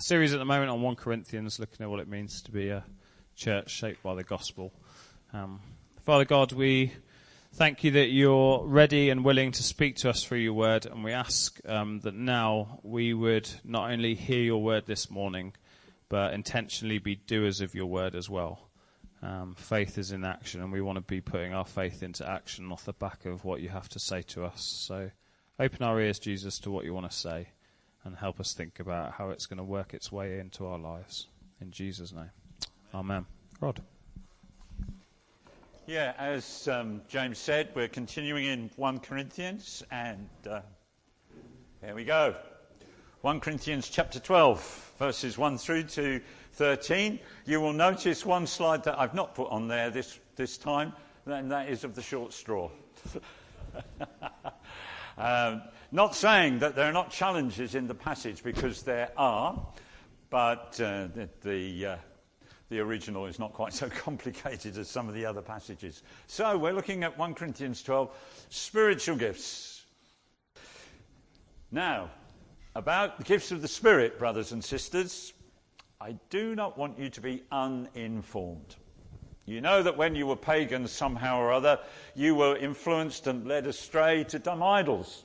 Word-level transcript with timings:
series 0.00 0.32
at 0.32 0.38
the 0.38 0.44
moment 0.44 0.70
on 0.70 0.82
1 0.82 0.96
Corinthians, 0.96 1.58
looking 1.58 1.84
at 1.84 1.90
what 1.90 2.00
it 2.00 2.08
means 2.08 2.42
to 2.42 2.50
be 2.50 2.68
a 2.68 2.84
church 3.34 3.70
shaped 3.70 4.02
by 4.02 4.14
the 4.14 4.24
gospel. 4.24 4.72
Um, 5.32 5.60
Father 6.00 6.24
God, 6.24 6.52
we 6.52 6.92
thank 7.54 7.82
you 7.84 7.92
that 7.92 8.08
you're 8.08 8.66
ready 8.66 9.10
and 9.10 9.24
willing 9.24 9.52
to 9.52 9.62
speak 9.62 9.96
to 9.96 10.10
us 10.10 10.24
through 10.24 10.38
your 10.38 10.52
word, 10.52 10.86
and 10.86 11.02
we 11.02 11.12
ask 11.12 11.58
um, 11.66 12.00
that 12.00 12.14
now 12.14 12.80
we 12.82 13.14
would 13.14 13.48
not 13.64 13.90
only 13.90 14.14
hear 14.14 14.42
your 14.42 14.62
word 14.62 14.86
this 14.86 15.10
morning, 15.10 15.54
but 16.08 16.34
intentionally 16.34 16.98
be 16.98 17.14
doers 17.14 17.60
of 17.60 17.74
your 17.74 17.86
word 17.86 18.14
as 18.14 18.28
well. 18.28 18.68
Um, 19.22 19.54
faith 19.56 19.98
is 19.98 20.12
in 20.12 20.24
action, 20.24 20.60
and 20.60 20.70
we 20.70 20.80
want 20.80 20.96
to 20.96 21.02
be 21.02 21.20
putting 21.20 21.54
our 21.54 21.64
faith 21.64 22.02
into 22.02 22.28
action 22.28 22.70
off 22.70 22.84
the 22.84 22.92
back 22.92 23.24
of 23.24 23.44
what 23.44 23.60
you 23.60 23.70
have 23.70 23.88
to 23.90 23.98
say 23.98 24.22
to 24.22 24.44
us. 24.44 24.62
So 24.62 25.10
open 25.58 25.82
our 25.82 26.00
ears, 26.00 26.18
Jesus, 26.18 26.58
to 26.60 26.70
what 26.70 26.84
you 26.84 26.92
want 26.92 27.10
to 27.10 27.16
say, 27.16 27.48
and 28.06 28.16
help 28.16 28.38
us 28.38 28.54
think 28.54 28.78
about 28.78 29.12
how 29.12 29.30
it's 29.30 29.46
going 29.46 29.58
to 29.58 29.64
work 29.64 29.92
its 29.92 30.12
way 30.12 30.38
into 30.38 30.64
our 30.64 30.78
lives. 30.78 31.26
In 31.60 31.72
Jesus' 31.72 32.12
name. 32.12 32.30
Amen. 32.94 33.26
Rod. 33.60 33.82
Yeah, 35.86 36.14
as 36.16 36.68
um, 36.68 37.02
James 37.08 37.38
said, 37.38 37.70
we're 37.74 37.88
continuing 37.88 38.44
in 38.44 38.70
1 38.76 39.00
Corinthians, 39.00 39.82
and 39.90 40.28
uh, 40.48 40.60
here 41.84 41.94
we 41.94 42.04
go. 42.04 42.36
1 43.22 43.40
Corinthians 43.40 43.88
chapter 43.88 44.20
12, 44.20 44.92
verses 44.98 45.36
1 45.36 45.58
through 45.58 45.82
to 45.84 46.20
13. 46.52 47.18
You 47.44 47.60
will 47.60 47.72
notice 47.72 48.24
one 48.24 48.46
slide 48.46 48.84
that 48.84 48.98
I've 49.00 49.14
not 49.14 49.34
put 49.34 49.50
on 49.50 49.66
there 49.66 49.90
this, 49.90 50.20
this 50.36 50.58
time, 50.58 50.92
and 51.26 51.50
that 51.50 51.68
is 51.68 51.82
of 51.82 51.96
the 51.96 52.02
short 52.02 52.32
straw. 52.32 52.70
um, 55.18 55.62
not 55.92 56.14
saying 56.14 56.60
that 56.60 56.74
there 56.74 56.88
are 56.88 56.92
not 56.92 57.10
challenges 57.10 57.74
in 57.74 57.86
the 57.86 57.94
passage, 57.94 58.42
because 58.42 58.82
there 58.82 59.10
are, 59.16 59.66
but 60.30 60.80
uh, 60.80 61.08
the, 61.14 61.28
the, 61.42 61.86
uh, 61.86 61.96
the 62.68 62.80
original 62.80 63.26
is 63.26 63.38
not 63.38 63.52
quite 63.52 63.72
so 63.74 63.88
complicated 63.88 64.76
as 64.76 64.88
some 64.88 65.08
of 65.08 65.14
the 65.14 65.24
other 65.24 65.42
passages. 65.42 66.02
So 66.26 66.56
we're 66.58 66.72
looking 66.72 67.04
at 67.04 67.16
1 67.16 67.34
Corinthians 67.34 67.82
12, 67.82 68.46
spiritual 68.50 69.16
gifts. 69.16 69.84
Now, 71.70 72.10
about 72.74 73.18
the 73.18 73.24
gifts 73.24 73.52
of 73.52 73.62
the 73.62 73.68
Spirit, 73.68 74.18
brothers 74.18 74.52
and 74.52 74.62
sisters, 74.62 75.32
I 76.00 76.16
do 76.30 76.54
not 76.54 76.76
want 76.76 76.98
you 76.98 77.08
to 77.10 77.20
be 77.20 77.42
uninformed. 77.50 78.76
You 79.46 79.60
know 79.60 79.82
that 79.82 79.96
when 79.96 80.14
you 80.14 80.26
were 80.26 80.36
pagans 80.36 80.90
somehow 80.90 81.38
or 81.38 81.52
other, 81.52 81.78
you 82.14 82.34
were 82.34 82.56
influenced 82.56 83.28
and 83.28 83.46
led 83.46 83.66
astray 83.66 84.24
to 84.24 84.38
dumb 84.38 84.62
idols. 84.62 85.24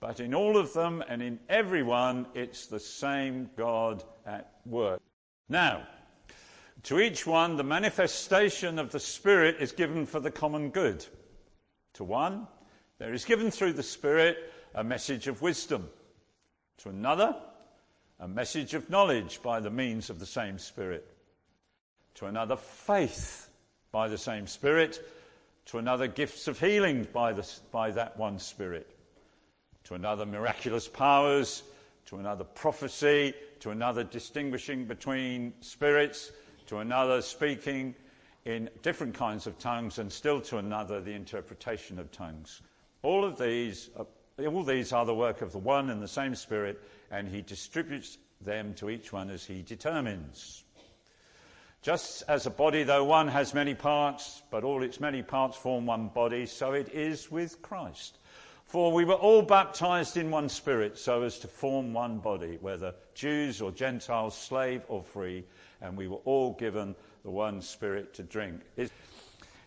but 0.00 0.18
in 0.18 0.34
all 0.34 0.56
of 0.56 0.72
them 0.72 1.04
and 1.08 1.22
in 1.22 1.38
everyone, 1.48 2.26
it's 2.34 2.66
the 2.66 2.80
same 2.80 3.50
God 3.56 4.02
at 4.26 4.50
work. 4.64 5.00
Now, 5.48 5.86
to 6.84 6.98
each 6.98 7.26
one, 7.26 7.56
the 7.56 7.64
manifestation 7.64 8.78
of 8.78 8.90
the 8.90 9.00
Spirit 9.00 9.56
is 9.60 9.72
given 9.72 10.06
for 10.06 10.18
the 10.18 10.30
common 10.30 10.70
good. 10.70 11.04
To 11.94 12.04
one, 12.04 12.46
there 12.98 13.12
is 13.12 13.26
given 13.26 13.50
through 13.50 13.74
the 13.74 13.82
Spirit 13.82 14.38
a 14.74 14.82
message 14.82 15.26
of 15.26 15.42
wisdom 15.42 15.88
to 16.78 16.88
another, 16.88 17.36
a 18.20 18.28
message 18.28 18.72
of 18.72 18.88
knowledge 18.88 19.42
by 19.42 19.60
the 19.60 19.70
means 19.70 20.08
of 20.08 20.18
the 20.18 20.26
same 20.26 20.58
Spirit. 20.58 21.06
To 22.14 22.26
another, 22.26 22.56
faith 22.56 23.50
by 23.92 24.08
the 24.08 24.18
same 24.18 24.46
Spirit. 24.46 25.06
To 25.66 25.78
another, 25.78 26.06
gifts 26.06 26.48
of 26.48 26.58
healing 26.58 27.06
by, 27.12 27.34
the, 27.34 27.46
by 27.70 27.90
that 27.90 28.16
one 28.16 28.38
Spirit. 28.38 28.88
To 29.84 29.94
another, 29.94 30.26
miraculous 30.26 30.88
powers. 30.88 31.62
To 32.06 32.16
another, 32.16 32.44
prophecy. 32.44 33.34
To 33.60 33.70
another, 33.70 34.04
distinguishing 34.04 34.84
between 34.84 35.52
spirits. 35.60 36.32
To 36.66 36.78
another, 36.78 37.22
speaking 37.22 37.94
in 38.44 38.70
different 38.82 39.14
kinds 39.14 39.46
of 39.46 39.58
tongues. 39.58 39.98
And 39.98 40.12
still 40.12 40.40
to 40.42 40.58
another, 40.58 41.00
the 41.00 41.12
interpretation 41.12 41.98
of 41.98 42.10
tongues. 42.12 42.62
All 43.02 43.24
of 43.24 43.38
these 43.38 43.90
are 43.96 44.06
all 44.46 44.62
these 44.62 44.92
are 44.92 45.04
the 45.04 45.14
work 45.14 45.42
of 45.42 45.52
the 45.52 45.58
one 45.58 45.90
and 45.90 46.02
the 46.02 46.08
same 46.08 46.34
Spirit, 46.34 46.80
and 47.10 47.28
he 47.28 47.42
distributes 47.42 48.18
them 48.40 48.74
to 48.74 48.90
each 48.90 49.12
one 49.12 49.30
as 49.30 49.44
he 49.44 49.62
determines. 49.62 50.64
Just 51.82 52.22
as 52.28 52.46
a 52.46 52.50
body, 52.50 52.82
though 52.82 53.04
one 53.04 53.28
has 53.28 53.54
many 53.54 53.74
parts, 53.74 54.42
but 54.50 54.64
all 54.64 54.82
its 54.82 55.00
many 55.00 55.22
parts 55.22 55.56
form 55.56 55.86
one 55.86 56.08
body, 56.08 56.46
so 56.46 56.72
it 56.72 56.90
is 56.92 57.30
with 57.30 57.60
Christ. 57.62 58.18
For 58.70 58.92
we 58.92 59.04
were 59.04 59.14
all 59.14 59.42
baptized 59.42 60.16
in 60.16 60.30
one 60.30 60.48
spirit, 60.48 60.96
so 60.96 61.22
as 61.24 61.40
to 61.40 61.48
form 61.48 61.92
one 61.92 62.18
body, 62.18 62.56
whether 62.60 62.94
Jews 63.14 63.60
or 63.60 63.72
Gentiles, 63.72 64.38
slave 64.38 64.82
or 64.86 65.02
free, 65.02 65.44
and 65.80 65.96
we 65.96 66.06
were 66.06 66.18
all 66.18 66.52
given 66.52 66.94
the 67.24 67.32
one 67.32 67.62
spirit 67.62 68.14
to 68.14 68.22
drink. 68.22 68.60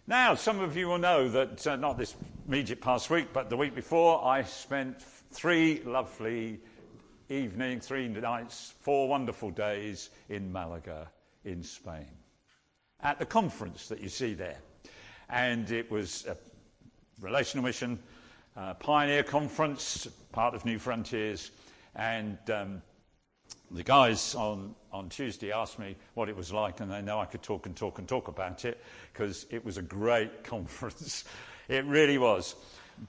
Now, 0.08 0.36
some 0.36 0.62
of 0.62 0.78
you 0.78 0.88
will 0.88 1.00
know 1.00 1.28
that, 1.28 1.68
uh, 1.68 1.76
not 1.76 1.98
this 1.98 2.16
immediate 2.48 2.80
past 2.80 3.10
week, 3.10 3.28
but 3.34 3.50
the 3.50 3.58
week 3.58 3.76
before, 3.76 4.24
I 4.24 4.44
spent 4.44 5.02
three 5.02 5.82
lovely 5.82 6.62
evenings, 7.28 7.86
three 7.86 8.08
nights, 8.08 8.74
four 8.80 9.10
wonderful 9.10 9.52
days 9.52 10.12
in 10.30 10.50
Malaga, 10.50 11.12
in 11.44 11.62
Spain, 11.62 12.08
at 13.02 13.20
the 13.20 13.26
conference 13.26 13.90
that 13.90 14.00
you 14.00 14.08
see 14.08 14.34
there. 14.34 14.62
And 15.28 15.70
it 15.72 15.92
was 15.92 16.26
a 16.26 16.38
relational 17.20 17.66
mission, 17.66 18.00
uh, 18.56 18.74
pioneer 18.76 19.24
conference, 19.24 20.08
part 20.32 20.54
of 20.54 20.64
Newfrontiers, 20.64 21.52
and 21.96 22.38
um, 22.52 22.82
the 23.72 23.84
guys 23.84 24.36
on, 24.36 24.76
on 24.92 25.10
Tuesday 25.10 25.52
asked 25.52 25.80
me 25.80 25.96
what 26.14 26.30
it 26.30 26.36
was 26.36 26.52
like, 26.52 26.80
and 26.80 26.92
they 26.92 27.02
know 27.02 27.20
I 27.20 27.26
could 27.26 27.42
talk 27.42 27.66
and 27.66 27.76
talk 27.76 28.00
and 28.00 28.08
talk 28.08 28.28
about 28.28 28.66
it 28.66 28.82
because 29.12 29.46
it 29.50 29.64
was 29.66 29.78
a 29.78 29.82
great 29.82 30.44
conference. 30.44 31.24
it 31.68 31.86
really 31.86 32.18
was. 32.18 32.56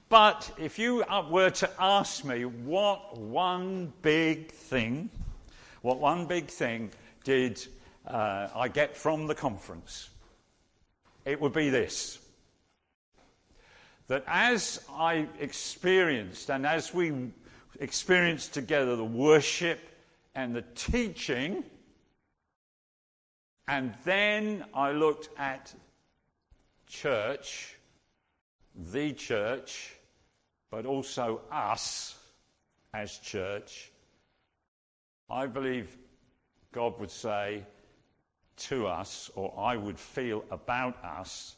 But 0.09 0.51
if 0.57 0.79
you 0.79 1.03
were 1.29 1.51
to 1.51 1.69
ask 1.79 2.25
me 2.25 2.45
what 2.45 3.17
one 3.17 3.93
big 4.01 4.51
thing, 4.51 5.09
what 5.83 5.99
one 5.99 6.25
big 6.25 6.47
thing 6.47 6.89
did 7.23 7.63
uh, 8.07 8.47
I 8.55 8.67
get 8.67 8.97
from 8.97 9.27
the 9.27 9.35
conference, 9.35 10.09
it 11.23 11.39
would 11.39 11.53
be 11.53 11.69
this. 11.69 12.19
That 14.07 14.23
as 14.27 14.85
I 14.91 15.27
experienced 15.39 16.49
and 16.49 16.65
as 16.65 16.93
we 16.93 17.31
experienced 17.79 18.53
together 18.53 18.95
the 18.95 19.03
worship 19.03 19.79
and 20.35 20.55
the 20.55 20.63
teaching. 20.75 21.63
And 23.67 23.93
then 24.03 24.65
I 24.73 24.91
looked 24.91 25.29
at 25.37 25.73
church, 26.87 27.75
the 28.75 29.13
church, 29.13 29.95
but 30.69 30.85
also 30.85 31.41
us 31.51 32.17
as 32.93 33.17
church. 33.17 33.91
I 35.29 35.47
believe 35.47 35.97
God 36.71 36.99
would 36.99 37.09
say 37.11 37.63
to 38.57 38.87
us, 38.87 39.31
or 39.35 39.53
I 39.57 39.75
would 39.75 39.99
feel 39.99 40.45
about 40.51 41.03
us, 41.03 41.55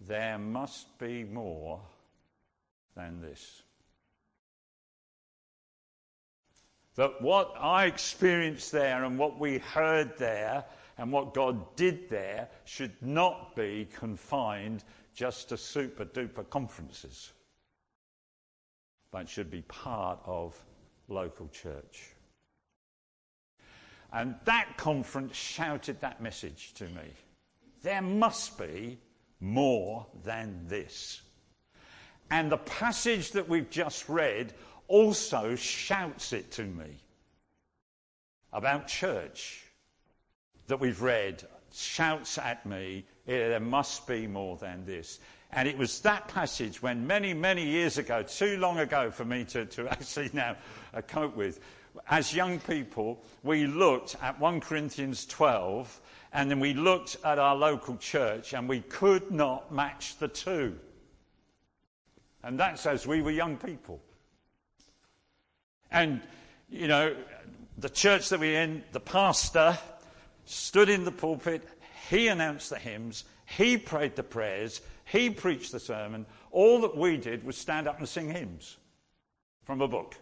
there 0.00 0.38
must 0.38 0.98
be 0.98 1.24
more 1.24 1.80
than 2.94 3.20
this. 3.20 3.62
That 6.96 7.20
what 7.20 7.54
I 7.58 7.86
experienced 7.86 8.70
there 8.70 9.04
and 9.04 9.18
what 9.18 9.38
we 9.38 9.58
heard 9.58 10.16
there 10.16 10.64
and 10.96 11.10
what 11.10 11.34
God 11.34 11.74
did 11.74 12.08
there 12.08 12.48
should 12.64 12.94
not 13.02 13.56
be 13.56 13.88
confined 13.96 14.84
just 15.14 15.48
to 15.48 15.56
super 15.56 16.04
duper 16.04 16.48
conferences, 16.48 17.32
but 19.10 19.28
should 19.28 19.50
be 19.50 19.62
part 19.62 20.20
of 20.24 20.56
local 21.08 21.48
church. 21.48 22.14
And 24.12 24.36
that 24.44 24.76
conference 24.76 25.36
shouted 25.36 26.00
that 26.00 26.22
message 26.22 26.74
to 26.74 26.84
me. 26.84 27.12
There 27.82 28.02
must 28.02 28.56
be 28.56 28.98
more 29.40 30.06
than 30.24 30.66
this. 30.66 31.20
And 32.30 32.50
the 32.50 32.58
passage 32.58 33.32
that 33.32 33.48
we've 33.48 33.70
just 33.70 34.08
read 34.08 34.54
also 34.88 35.54
shouts 35.54 36.32
it 36.32 36.50
to 36.52 36.64
me 36.64 37.00
about 38.52 38.86
church. 38.88 39.60
that 40.66 40.80
we've 40.80 41.02
read 41.02 41.42
shouts 41.74 42.38
at 42.38 42.64
me, 42.64 43.04
there 43.26 43.60
must 43.60 44.06
be 44.06 44.26
more 44.26 44.56
than 44.56 44.86
this. 44.86 45.20
And 45.52 45.68
it 45.68 45.76
was 45.76 46.00
that 46.00 46.26
passage 46.28 46.82
when 46.82 47.06
many, 47.06 47.34
many 47.34 47.64
years 47.64 47.98
ago, 47.98 48.22
too 48.22 48.56
long 48.56 48.78
ago 48.78 49.10
for 49.10 49.24
me 49.24 49.44
to, 49.44 49.66
to 49.66 49.88
actually 49.90 50.30
now 50.32 50.56
uh, 50.94 51.02
cope 51.02 51.36
with, 51.36 51.60
as 52.08 52.34
young 52.34 52.58
people, 52.60 53.22
we 53.42 53.66
looked 53.66 54.16
at 54.22 54.38
1 54.40 54.60
Corinthians 54.60 55.26
12 55.26 56.00
and 56.34 56.50
then 56.50 56.58
we 56.58 56.74
looked 56.74 57.16
at 57.24 57.38
our 57.38 57.54
local 57.54 57.96
church 57.96 58.52
and 58.52 58.68
we 58.68 58.80
could 58.80 59.30
not 59.30 59.72
match 59.72 60.18
the 60.18 60.26
two. 60.26 60.76
And 62.42 62.58
that's 62.58 62.84
as 62.86 63.06
we 63.06 63.22
were 63.22 63.30
young 63.30 63.56
people. 63.56 64.02
And, 65.92 66.20
you 66.68 66.88
know, 66.88 67.14
the 67.78 67.88
church 67.88 68.30
that 68.30 68.40
we're 68.40 68.60
in, 68.60 68.82
the 68.90 69.00
pastor 69.00 69.78
stood 70.44 70.88
in 70.88 71.04
the 71.04 71.12
pulpit, 71.12 71.66
he 72.10 72.26
announced 72.26 72.68
the 72.68 72.78
hymns, 72.78 73.24
he 73.46 73.78
prayed 73.78 74.16
the 74.16 74.24
prayers, 74.24 74.80
he 75.04 75.30
preached 75.30 75.70
the 75.70 75.80
sermon. 75.80 76.26
All 76.50 76.80
that 76.80 76.96
we 76.96 77.16
did 77.16 77.44
was 77.44 77.56
stand 77.56 77.86
up 77.86 78.00
and 78.00 78.08
sing 78.08 78.28
hymns 78.28 78.76
from 79.64 79.80
a 79.80 79.88
book. 79.88 80.16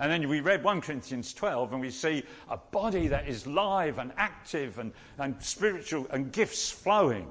And 0.00 0.10
then 0.10 0.26
we 0.30 0.40
read 0.40 0.64
1 0.64 0.80
Corinthians 0.80 1.34
12 1.34 1.72
and 1.72 1.80
we 1.80 1.90
see 1.90 2.24
a 2.48 2.56
body 2.56 3.08
that 3.08 3.28
is 3.28 3.46
live 3.46 3.98
and 3.98 4.12
active 4.16 4.78
and, 4.78 4.92
and 5.18 5.40
spiritual 5.42 6.06
and 6.10 6.32
gifts 6.32 6.70
flowing. 6.70 7.28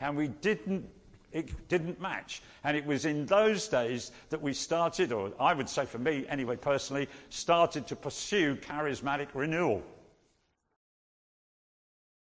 And 0.00 0.18
we 0.18 0.28
didn't, 0.28 0.86
it 1.32 1.68
didn't 1.68 1.98
match. 1.98 2.42
And 2.62 2.76
it 2.76 2.84
was 2.84 3.06
in 3.06 3.24
those 3.24 3.68
days 3.68 4.12
that 4.28 4.42
we 4.42 4.52
started, 4.52 5.12
or 5.12 5.32
I 5.40 5.54
would 5.54 5.70
say 5.70 5.86
for 5.86 5.98
me 5.98 6.26
anyway 6.28 6.56
personally, 6.56 7.08
started 7.30 7.86
to 7.86 7.96
pursue 7.96 8.56
charismatic 8.56 9.28
renewal 9.32 9.82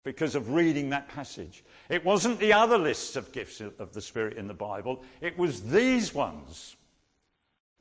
because 0.06 0.34
of 0.36 0.52
reading 0.52 0.92
that 0.92 1.10
passage. 1.10 1.62
It 1.90 2.06
wasn't 2.06 2.40
the 2.40 2.54
other 2.54 2.78
lists 2.78 3.18
of 3.18 3.34
gifts 3.34 3.60
of 3.60 3.92
the 3.92 4.02
Spirit 4.02 4.38
in 4.38 4.48
the 4.48 4.54
Bible, 4.54 5.04
it 5.20 5.38
was 5.38 5.62
these 5.64 6.14
ones. 6.14 6.78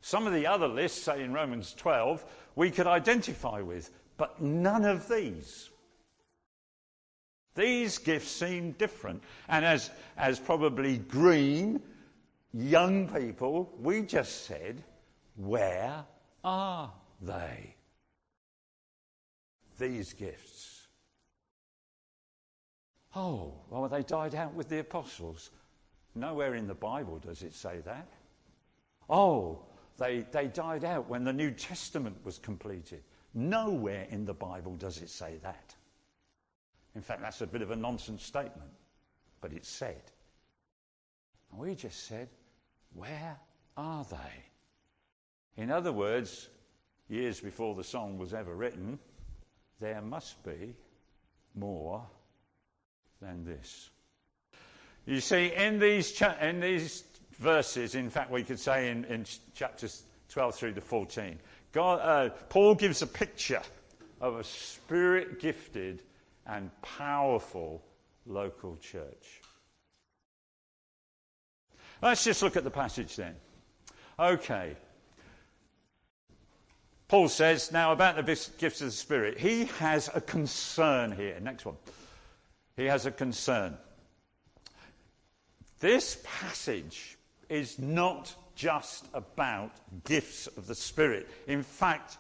Some 0.02 0.26
of 0.26 0.32
the 0.32 0.48
other 0.48 0.66
lists, 0.66 1.04
say 1.04 1.22
in 1.22 1.32
Romans 1.32 1.74
12, 1.74 2.24
we 2.56 2.70
could 2.70 2.88
identify 2.88 3.62
with, 3.62 3.90
but 4.16 4.42
none 4.42 4.84
of 4.84 5.08
these. 5.08 5.70
These 7.54 7.98
gifts 7.98 8.30
seem 8.30 8.72
different. 8.72 9.22
And 9.48 9.64
as, 9.64 9.90
as 10.16 10.40
probably 10.40 10.98
green, 10.98 11.80
young 12.52 13.08
people, 13.08 13.72
we 13.80 14.02
just 14.02 14.46
said, 14.46 14.82
where 15.36 16.04
are 16.42 16.92
they? 17.20 17.76
These 19.78 20.14
gifts. 20.14 20.88
Oh, 23.14 23.54
well, 23.70 23.88
they 23.88 24.02
died 24.02 24.34
out 24.34 24.54
with 24.54 24.68
the 24.68 24.80
apostles. 24.80 25.50
Nowhere 26.16 26.56
in 26.56 26.66
the 26.66 26.74
Bible 26.74 27.18
does 27.18 27.42
it 27.42 27.54
say 27.54 27.78
that. 27.84 28.08
Oh, 29.08 29.60
they, 29.98 30.24
they 30.32 30.46
died 30.46 30.84
out 30.84 31.08
when 31.08 31.24
the 31.24 31.32
New 31.32 31.50
Testament 31.50 32.16
was 32.24 32.38
completed. 32.38 33.02
Nowhere 33.34 34.06
in 34.10 34.24
the 34.24 34.34
Bible 34.34 34.76
does 34.76 35.00
it 35.00 35.10
say 35.10 35.38
that. 35.42 35.74
In 36.94 37.02
fact, 37.02 37.22
that's 37.22 37.40
a 37.40 37.46
bit 37.46 37.62
of 37.62 37.70
a 37.70 37.76
nonsense 37.76 38.24
statement, 38.24 38.70
but 39.40 39.52
it's 39.52 39.68
said. 39.68 40.02
And 41.50 41.60
we 41.60 41.74
just 41.74 42.06
said, 42.06 42.28
Where 42.94 43.38
are 43.76 44.04
they? 44.10 45.62
In 45.62 45.70
other 45.70 45.92
words, 45.92 46.48
years 47.08 47.40
before 47.40 47.74
the 47.74 47.84
song 47.84 48.18
was 48.18 48.34
ever 48.34 48.54
written, 48.54 48.98
there 49.80 50.02
must 50.02 50.42
be 50.44 50.74
more 51.54 52.04
than 53.20 53.44
this. 53.44 53.90
You 55.06 55.20
see, 55.20 55.52
in 55.54 55.78
these, 55.78 56.12
cha- 56.12 56.38
in 56.40 56.60
these 56.60 57.02
verses, 57.36 57.94
in 57.94 58.10
fact, 58.10 58.30
we 58.30 58.42
could 58.42 58.58
say 58.58 58.90
in, 58.90 59.04
in 59.06 59.24
chapters 59.54 60.02
12 60.28 60.54
through 60.54 60.72
to 60.74 60.80
14, 60.80 61.38
God, 61.72 62.00
uh, 62.00 62.30
Paul 62.48 62.74
gives 62.74 63.02
a 63.02 63.06
picture 63.06 63.62
of 64.20 64.36
a 64.36 64.44
spirit 64.44 65.40
gifted 65.40 66.02
and 66.46 66.70
powerful 66.82 67.82
local 68.26 68.76
church. 68.76 69.40
Let's 72.00 72.24
just 72.24 72.42
look 72.42 72.56
at 72.56 72.64
the 72.64 72.70
passage 72.70 73.16
then. 73.16 73.34
Okay. 74.18 74.76
Paul 77.08 77.28
says, 77.28 77.70
now 77.70 77.92
about 77.92 78.16
the 78.16 78.22
gifts 78.22 78.80
of 78.80 78.86
the 78.86 78.90
Spirit, 78.90 79.38
he 79.38 79.66
has 79.78 80.08
a 80.14 80.20
concern 80.20 81.12
here. 81.12 81.38
Next 81.40 81.66
one. 81.66 81.76
He 82.76 82.86
has 82.86 83.04
a 83.04 83.10
concern. 83.10 83.76
This 85.78 86.20
passage 86.24 87.18
is 87.48 87.78
not 87.78 88.34
just 88.54 89.06
about 89.14 89.72
gifts 90.04 90.46
of 90.46 90.66
the 90.66 90.74
Spirit. 90.74 91.28
In 91.46 91.62
fact, 91.62 92.18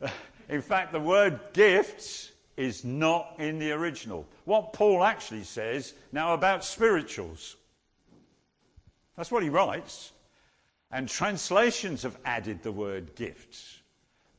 in 0.48 0.62
fact, 0.62 0.92
the 0.92 1.00
word 1.00 1.40
gifts 1.52 2.32
is 2.56 2.84
not 2.84 3.34
in 3.38 3.58
the 3.58 3.72
original. 3.72 4.26
What 4.44 4.72
Paul 4.72 5.02
actually 5.02 5.44
says 5.44 5.94
now 6.12 6.34
about 6.34 6.64
spirituals. 6.64 7.56
That's 9.16 9.30
what 9.30 9.42
he 9.42 9.48
writes. 9.48 10.12
And 10.90 11.08
translations 11.08 12.02
have 12.02 12.18
added 12.24 12.62
the 12.62 12.72
word 12.72 13.14
gifts. 13.14 13.79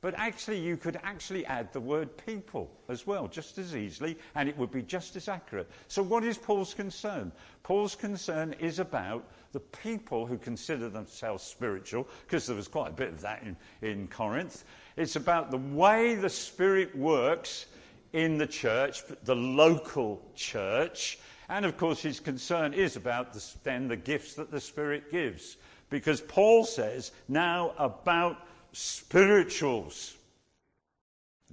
But 0.02 0.16
actually, 0.18 0.60
you 0.60 0.78
could 0.78 1.00
actually 1.04 1.46
add 1.46 1.72
the 1.72 1.80
word 1.80 2.18
people 2.26 2.72
as 2.90 3.06
well, 3.06 3.28
just 3.28 3.60
as 3.60 3.76
easily, 3.76 4.18
and 4.34 4.50
it 4.50 4.58
would 4.58 4.72
be 4.72 4.82
just 4.82 5.16
as 5.16 5.28
accurate. 5.28 5.70
So, 5.88 6.02
what 6.02 6.24
is 6.24 6.40
Paul's 6.40 6.74
concern? 6.74 7.32
Paul's 7.62 7.96
concern 7.96 8.56
is 8.60 8.80
about 8.80 9.30
the 9.52 9.60
people 9.60 10.26
who 10.26 10.40
consider 10.40 10.90
themselves 10.90 11.44
spiritual, 11.44 12.08
because 12.26 12.48
there 12.48 12.56
was 12.56 12.68
quite 12.68 12.90
a 12.90 12.94
bit 12.94 13.10
of 13.10 13.22
that 13.22 13.44
in, 13.44 13.56
in 13.88 14.08
Corinth. 14.08 14.64
It's 14.98 15.18
about 15.18 15.52
the 15.52 15.58
way 15.58 16.16
the 16.16 16.30
Spirit 16.30 16.98
works 16.98 17.68
in 18.12 18.40
the 18.40 18.48
church, 18.48 19.04
the 19.24 19.36
local 19.36 20.20
church. 20.34 21.20
And 21.48 21.64
of 21.64 21.78
course, 21.78 22.02
his 22.02 22.20
concern 22.20 22.74
is 22.74 22.96
about 22.96 23.34
the, 23.34 23.46
then 23.64 23.88
the 23.88 23.98
gifts 23.98 24.34
that 24.36 24.50
the 24.50 24.62
Spirit 24.62 25.12
gives. 25.12 25.58
Because 25.92 26.22
Paul 26.22 26.64
says 26.64 27.12
now 27.28 27.74
about 27.78 28.48
spirituals. 28.72 30.16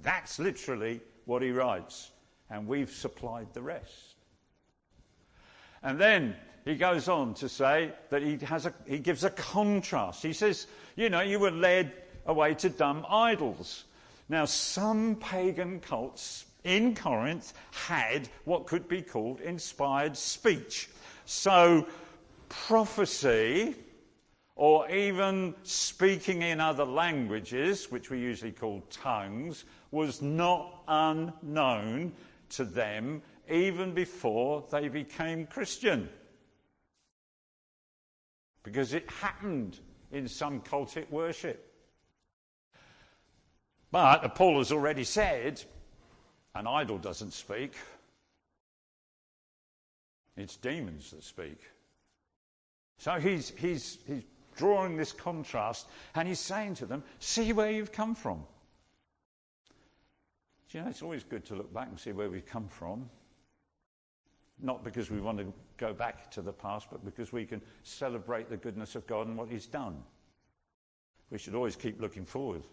That's 0.01 0.39
literally 0.39 1.01
what 1.25 1.41
he 1.41 1.51
writes. 1.51 2.11
And 2.49 2.67
we've 2.67 2.89
supplied 2.89 3.47
the 3.53 3.61
rest. 3.61 4.15
And 5.83 5.99
then 5.99 6.35
he 6.65 6.75
goes 6.75 7.07
on 7.07 7.33
to 7.35 7.49
say 7.49 7.93
that 8.09 8.21
he, 8.21 8.37
has 8.45 8.65
a, 8.65 8.73
he 8.87 8.99
gives 8.99 9.23
a 9.23 9.29
contrast. 9.29 10.23
He 10.23 10.33
says, 10.33 10.67
you 10.95 11.09
know, 11.09 11.21
you 11.21 11.39
were 11.39 11.51
led 11.51 11.93
away 12.25 12.53
to 12.55 12.69
dumb 12.69 13.05
idols. 13.09 13.85
Now, 14.27 14.45
some 14.45 15.15
pagan 15.15 15.79
cults 15.79 16.45
in 16.63 16.95
Corinth 16.95 17.53
had 17.71 18.29
what 18.45 18.67
could 18.67 18.87
be 18.87 19.01
called 19.01 19.41
inspired 19.41 20.17
speech. 20.17 20.89
So, 21.25 21.87
prophecy, 22.49 23.75
or 24.59 24.91
even 24.91 25.55
speaking 25.63 26.41
in 26.41 26.59
other 26.59 26.83
languages, 26.83 27.89
which 27.89 28.09
we 28.09 28.19
usually 28.19 28.51
call 28.51 28.83
tongues, 28.89 29.63
was 29.89 30.21
not 30.21 30.83
unknown 30.85 32.11
to 32.49 32.65
them 32.65 33.21
even 33.49 33.93
before 33.93 34.65
they 34.69 34.89
became 34.89 35.47
Christian. 35.47 36.09
Because 38.61 38.93
it 38.93 39.09
happened 39.09 39.79
in 40.11 40.27
some 40.27 40.59
cultic 40.59 41.09
worship. 41.09 41.73
But 43.91 44.35
Paul 44.35 44.57
has 44.57 44.73
already 44.73 45.05
said 45.05 45.63
an 46.53 46.67
idol 46.67 46.97
doesn't 46.97 47.31
speak, 47.31 47.75
it's 50.35 50.57
demons 50.57 51.11
that 51.11 51.23
speak. 51.23 51.61
So 52.97 53.13
he's, 53.21 53.53
he's, 53.57 53.99
he's 54.05 54.23
drawing 54.59 54.97
this 54.97 55.13
contrast, 55.13 55.87
and 56.13 56.27
he's 56.27 56.39
saying 56.39 56.75
to 56.75 56.85
them, 56.85 57.01
See 57.19 57.53
where 57.53 57.71
you've 57.71 57.93
come 57.93 58.13
from. 58.13 58.43
Do 60.69 60.77
you 60.77 60.83
know, 60.83 60.89
it's 60.89 61.01
always 61.01 61.23
good 61.23 61.45
to 61.45 61.55
look 61.55 61.73
back 61.73 61.87
and 61.87 61.99
see 61.99 62.11
where 62.11 62.29
we've 62.29 62.45
come 62.45 62.67
from. 62.67 63.09
Not 64.61 64.83
because 64.83 65.09
we 65.09 65.21
want 65.21 65.39
to 65.39 65.51
go 65.77 65.93
back 65.93 66.29
to 66.31 66.41
the 66.41 66.51
past, 66.51 66.87
but 66.91 67.03
because 67.05 67.31
we 67.31 67.45
can 67.45 67.61
celebrate 67.83 68.49
the 68.49 68.57
goodness 68.57 68.95
of 68.95 69.07
God 69.07 69.27
and 69.27 69.37
what 69.37 69.47
He's 69.47 69.65
done. 69.65 70.03
We 71.31 71.37
should 71.37 71.55
always 71.55 71.77
keep 71.77 72.01
looking 72.01 72.25
forward. 72.25 72.63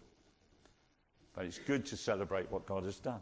But 1.34 1.44
it's 1.44 1.58
good 1.58 1.86
to 1.86 1.96
celebrate 1.96 2.50
what 2.50 2.66
God 2.66 2.84
has 2.84 2.98
done. 2.98 3.20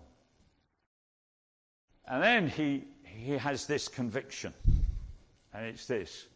And 2.06 2.23
then 2.23 2.49
he, 2.49 2.85
he 3.04 3.33
has 3.33 3.66
this 3.66 3.88
conviction, 3.88 4.54
and 5.52 5.66
it's 5.66 5.87
this 5.87 6.26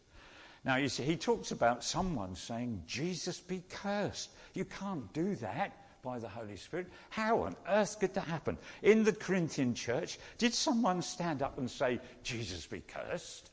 now, 0.69 0.77
you 0.77 0.91
see, 0.91 1.03
he 1.03 1.17
talks 1.17 1.51
about 1.51 1.83
someone 1.83 2.37
saying, 2.37 2.83
Jesus 2.87 3.41
be 3.41 3.63
cursed. 3.71 4.29
You 4.53 4.67
can't 4.67 5.11
do 5.15 5.35
that 5.37 6.03
by 6.03 6.19
the 6.19 6.29
Holy 6.29 6.57
Spirit. 6.57 6.89
How 7.09 7.45
on 7.45 7.57
earth 7.67 7.99
could 7.99 8.13
that 8.13 8.27
happen? 8.27 8.59
In 8.83 9.03
the 9.03 9.15
Corinthian 9.15 9.73
church, 9.73 10.19
did 10.37 10.53
someone 10.53 11.01
stand 11.01 11.41
up 11.41 11.57
and 11.57 11.71
say, 11.71 12.01
Jesus 12.23 12.67
be 12.67 12.83
cursed? 12.87 13.51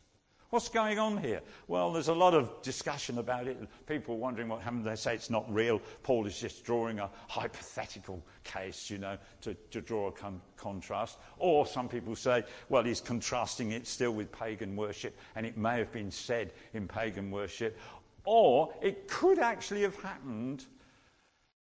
What's 0.55 0.69
going 0.69 0.99
on 0.99 1.17
here? 1.17 1.41
Well, 1.67 1.91
there's 1.91 2.07
a 2.07 2.13
lot 2.13 2.33
of 2.33 2.61
discussion 2.61 3.17
about 3.17 3.45
it. 3.45 3.57
People 3.87 4.17
wondering 4.17 4.47
what 4.47 4.61
happened. 4.61 4.85
They 4.85 4.95
say 4.95 5.13
it's 5.13 5.29
not 5.29 5.53
real. 5.53 5.81
Paul 6.01 6.25
is 6.27 6.39
just 6.39 6.63
drawing 6.63 6.99
a 6.99 7.09
hypothetical 7.27 8.23
case, 8.45 8.89
you 8.89 8.97
know, 8.97 9.17
to, 9.41 9.53
to 9.71 9.81
draw 9.81 10.07
a 10.07 10.13
con- 10.13 10.39
contrast. 10.55 11.17
Or 11.39 11.67
some 11.67 11.89
people 11.89 12.15
say, 12.15 12.45
well, 12.69 12.85
he's 12.85 13.01
contrasting 13.01 13.73
it 13.73 13.85
still 13.85 14.11
with 14.11 14.31
pagan 14.31 14.77
worship, 14.77 15.17
and 15.35 15.45
it 15.45 15.57
may 15.57 15.77
have 15.77 15.91
been 15.91 16.09
said 16.09 16.53
in 16.73 16.87
pagan 16.87 17.31
worship. 17.31 17.77
Or 18.23 18.73
it 18.81 19.09
could 19.09 19.39
actually 19.39 19.81
have 19.81 19.97
happened 19.97 20.63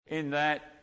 in 0.08 0.30
that, 0.30 0.82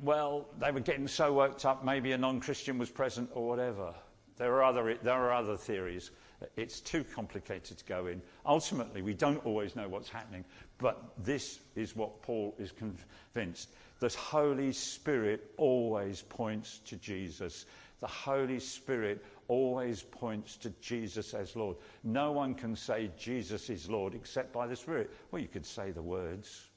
well, 0.00 0.46
they 0.60 0.70
were 0.70 0.78
getting 0.78 1.08
so 1.08 1.32
worked 1.32 1.64
up, 1.64 1.84
maybe 1.84 2.12
a 2.12 2.18
non 2.18 2.38
Christian 2.38 2.78
was 2.78 2.90
present 2.90 3.28
or 3.34 3.48
whatever. 3.48 3.92
There 4.36 4.54
are, 4.54 4.62
other, 4.62 4.96
there 5.02 5.14
are 5.14 5.32
other 5.32 5.56
theories. 5.56 6.12
It's 6.56 6.80
too 6.80 7.04
complicated 7.04 7.78
to 7.78 7.84
go 7.84 8.06
in. 8.06 8.22
Ultimately, 8.46 9.02
we 9.02 9.14
don't 9.14 9.44
always 9.44 9.74
know 9.74 9.88
what's 9.88 10.08
happening, 10.08 10.44
but 10.78 11.02
this 11.24 11.58
is 11.74 11.96
what 11.96 12.22
Paul 12.22 12.54
is 12.58 12.72
convinced. 12.72 13.70
The 13.98 14.08
Holy 14.08 14.72
Spirit 14.72 15.50
always 15.56 16.22
points 16.22 16.78
to 16.86 16.96
Jesus. 16.96 17.66
The 18.00 18.06
Holy 18.06 18.60
Spirit 18.60 19.24
always 19.48 20.02
points 20.02 20.56
to 20.58 20.70
Jesus 20.80 21.34
as 21.34 21.56
Lord. 21.56 21.76
No 22.04 22.30
one 22.30 22.54
can 22.54 22.76
say 22.76 23.10
Jesus 23.18 23.68
is 23.70 23.90
Lord 23.90 24.14
except 24.14 24.52
by 24.52 24.68
the 24.68 24.76
Spirit. 24.76 25.10
Well, 25.30 25.42
you 25.42 25.48
could 25.48 25.66
say 25.66 25.90
the 25.90 26.02
words. 26.02 26.68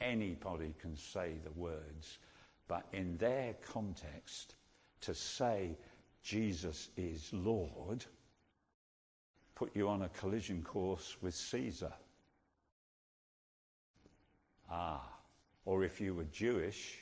Anybody 0.00 0.74
can 0.80 0.96
say 0.96 1.34
the 1.42 1.58
words. 1.58 2.18
But 2.68 2.86
in 2.92 3.16
their 3.16 3.54
context, 3.72 4.54
to 5.00 5.14
say 5.14 5.76
Jesus 6.22 6.88
is 6.96 7.32
Lord 7.32 8.04
put 9.60 9.76
you 9.76 9.90
on 9.90 10.00
a 10.00 10.08
collision 10.08 10.62
course 10.62 11.18
with 11.20 11.34
Caesar. 11.34 11.92
Ah, 14.70 15.06
or 15.66 15.84
if 15.84 16.00
you 16.00 16.14
were 16.14 16.24
Jewish, 16.32 16.96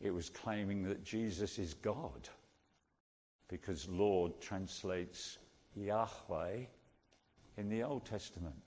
it 0.00 0.10
was 0.10 0.30
claiming 0.30 0.82
that 0.82 1.04
Jesus 1.04 1.60
is 1.60 1.74
God 1.74 2.28
because 3.46 3.88
Lord 3.88 4.32
translates 4.40 5.38
Yahweh 5.76 6.64
in 7.56 7.68
the 7.68 7.84
Old 7.84 8.04
Testament. 8.04 8.60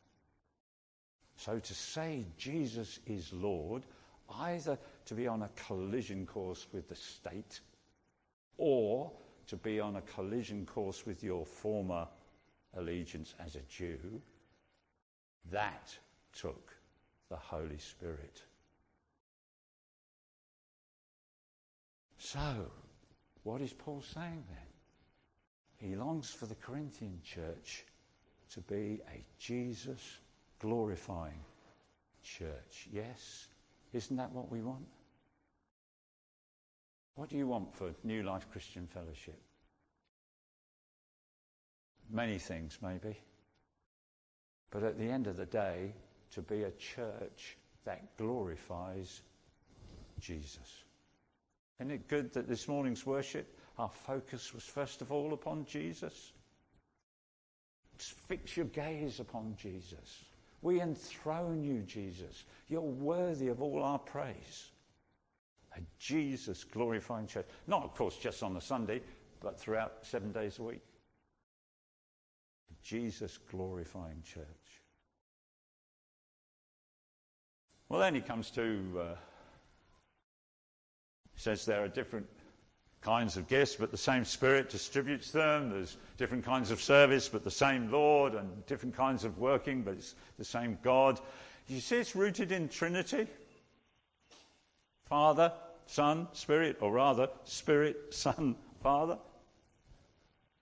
So 1.35 1.59
to 1.59 1.73
say 1.73 2.25
Jesus 2.37 3.01
is 3.05 3.33
Lord, 3.33 3.83
either 4.39 4.77
to 5.07 5.13
be 5.13 5.27
on 5.27 5.41
a 5.41 5.49
collision 5.67 6.25
course 6.25 6.67
with 6.71 6.87
the 6.87 6.95
state 6.95 7.59
or 8.57 9.11
to 9.47 9.55
be 9.57 9.79
on 9.79 9.95
a 9.95 10.01
collision 10.01 10.65
course 10.65 11.05
with 11.05 11.23
your 11.23 11.45
former 11.45 12.07
allegiance 12.77 13.33
as 13.43 13.55
a 13.55 13.61
Jew, 13.69 14.21
that 15.51 15.95
took 16.33 16.73
the 17.29 17.35
Holy 17.35 17.77
Spirit. 17.77 18.41
So, 22.17 22.71
what 23.43 23.61
is 23.61 23.73
Paul 23.73 24.01
saying 24.13 24.43
then? 24.49 25.89
He 25.89 25.95
longs 25.95 26.29
for 26.29 26.45
the 26.45 26.55
Corinthian 26.55 27.19
church 27.23 27.83
to 28.51 28.61
be 28.61 29.01
a 29.13 29.25
Jesus 29.37 30.19
glorifying 30.59 31.43
church. 32.23 32.87
Yes? 32.91 33.47
Isn't 33.91 34.15
that 34.17 34.31
what 34.31 34.49
we 34.49 34.61
want? 34.61 34.85
What 37.15 37.29
do 37.29 37.37
you 37.37 37.47
want 37.47 37.75
for 37.75 37.93
New 38.03 38.23
Life 38.23 38.47
Christian 38.51 38.87
Fellowship? 38.87 39.39
Many 42.09 42.39
things, 42.39 42.79
maybe. 42.81 43.17
But 44.71 44.83
at 44.83 44.97
the 44.97 45.09
end 45.09 45.27
of 45.27 45.37
the 45.37 45.45
day, 45.45 45.93
to 46.31 46.41
be 46.41 46.63
a 46.63 46.71
church 46.71 47.57
that 47.85 48.17
glorifies 48.17 49.21
Jesus. 50.19 50.83
Isn't 51.79 51.91
it 51.91 52.07
good 52.07 52.33
that 52.33 52.47
this 52.47 52.67
morning's 52.67 53.05
worship, 53.05 53.59
our 53.77 53.89
focus 53.89 54.53
was 54.53 54.63
first 54.63 55.01
of 55.01 55.11
all 55.11 55.33
upon 55.33 55.65
Jesus? 55.65 56.31
Just 57.97 58.13
fix 58.13 58.57
your 58.57 58.65
gaze 58.67 59.19
upon 59.19 59.55
Jesus. 59.55 60.23
We 60.63 60.81
enthrone 60.81 61.63
you, 61.63 61.81
Jesus. 61.81 62.45
You're 62.69 62.81
worthy 62.81 63.49
of 63.49 63.61
all 63.61 63.83
our 63.83 63.99
praise 63.99 64.71
a 65.75 65.81
Jesus 65.99 66.63
glorifying 66.63 67.27
church. 67.27 67.45
Not, 67.67 67.83
of 67.83 67.93
course, 67.95 68.17
just 68.17 68.43
on 68.43 68.53
the 68.53 68.61
Sunday, 68.61 69.01
but 69.41 69.59
throughout 69.59 69.93
seven 70.03 70.31
days 70.31 70.59
a 70.59 70.63
week. 70.63 70.81
A 72.71 72.85
Jesus 72.85 73.37
glorifying 73.49 74.21
church. 74.23 74.45
Well, 77.89 77.99
then 77.99 78.15
he 78.15 78.21
comes 78.21 78.49
to, 78.51 78.81
uh, 78.99 79.15
says 81.35 81.65
there 81.65 81.83
are 81.83 81.87
different 81.87 82.27
kinds 83.01 83.35
of 83.37 83.47
gifts, 83.47 83.75
but 83.75 83.91
the 83.91 83.97
same 83.97 84.23
Spirit 84.23 84.69
distributes 84.69 85.31
them. 85.31 85.69
There's 85.69 85.97
different 86.17 86.45
kinds 86.45 86.71
of 86.71 86.81
service, 86.81 87.27
but 87.27 87.43
the 87.43 87.51
same 87.51 87.91
Lord, 87.91 88.33
and 88.33 88.65
different 88.65 88.95
kinds 88.95 89.25
of 89.25 89.37
working, 89.37 89.83
but 89.83 89.95
it's 89.95 90.15
the 90.37 90.45
same 90.45 90.77
God. 90.81 91.19
You 91.67 91.79
see, 91.79 91.97
it's 91.97 92.15
rooted 92.15 92.51
in 92.51 92.69
Trinity. 92.69 93.27
Father, 95.13 95.53
Son, 95.85 96.27
Spirit, 96.33 96.77
or 96.81 96.91
rather, 96.91 97.29
Spirit, 97.43 98.11
Son, 98.15 98.55
Father. 98.81 99.19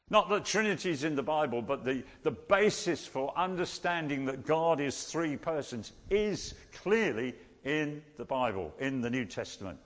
Not 0.10 0.28
that 0.28 0.44
Trinity 0.44 0.90
is 0.90 1.06
in 1.06 1.16
the 1.16 1.24
Bible, 1.24 1.62
but 1.62 1.86
the, 1.86 2.04
the 2.24 2.32
basis 2.32 3.08
for 3.08 3.32
understanding 3.38 4.26
that 4.26 4.46
God 4.46 4.82
is 4.82 5.06
three 5.06 5.38
persons 5.38 5.94
is 6.10 6.54
clearly 6.74 7.34
in 7.64 8.04
the 8.18 8.26
Bible, 8.26 8.74
in 8.78 9.00
the 9.00 9.10
New 9.10 9.24
Testament. 9.24 9.80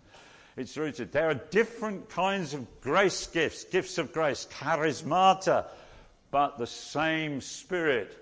It's 0.58 0.76
rooted. 0.76 1.12
There 1.12 1.30
are 1.30 1.36
different 1.36 2.10
kinds 2.10 2.56
of 2.56 2.66
grace 2.82 3.28
gifts, 3.28 3.66
gifts 3.66 4.00
of 4.00 4.12
grace, 4.12 4.48
charismata, 4.52 5.68
but 6.32 6.58
the 6.58 6.66
same 6.66 7.40
Spirit. 7.40 8.18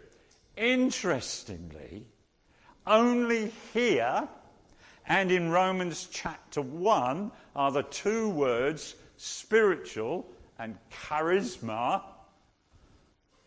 Interestingly, 0.58 2.06
only 2.86 3.54
here 3.74 4.28
and 5.08 5.32
in 5.32 5.50
Romans 5.50 6.08
chapter 6.12 6.62
1 6.62 7.32
are 7.56 7.72
the 7.72 7.84
two 7.84 8.30
words 8.30 8.96
spiritual 9.18 10.26
and 10.60 10.78
charisma 10.92 12.02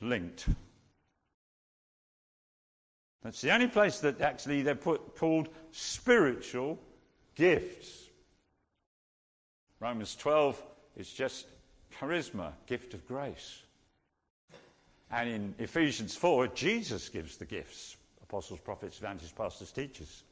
linked. 0.00 0.46
That's 3.22 3.40
the 3.40 3.52
only 3.52 3.68
place 3.68 4.00
that 4.00 4.20
actually 4.20 4.62
they're 4.62 4.74
put, 4.74 5.16
called 5.16 5.48
spiritual 5.72 6.78
gifts. 7.34 8.04
Romans 9.80 10.14
12 10.14 10.62
is 10.96 11.12
just 11.12 11.46
charisma, 11.98 12.52
gift 12.66 12.94
of 12.94 13.06
grace. 13.06 13.62
And 15.10 15.28
in 15.28 15.54
Ephesians 15.58 16.16
4, 16.16 16.48
Jesus 16.48 17.08
gives 17.08 17.36
the 17.36 17.44
gifts 17.44 17.96
apostles, 18.22 18.60
prophets, 18.60 18.98
evangelists, 18.98 19.32
pastors, 19.32 19.72
teachers. 19.72 20.24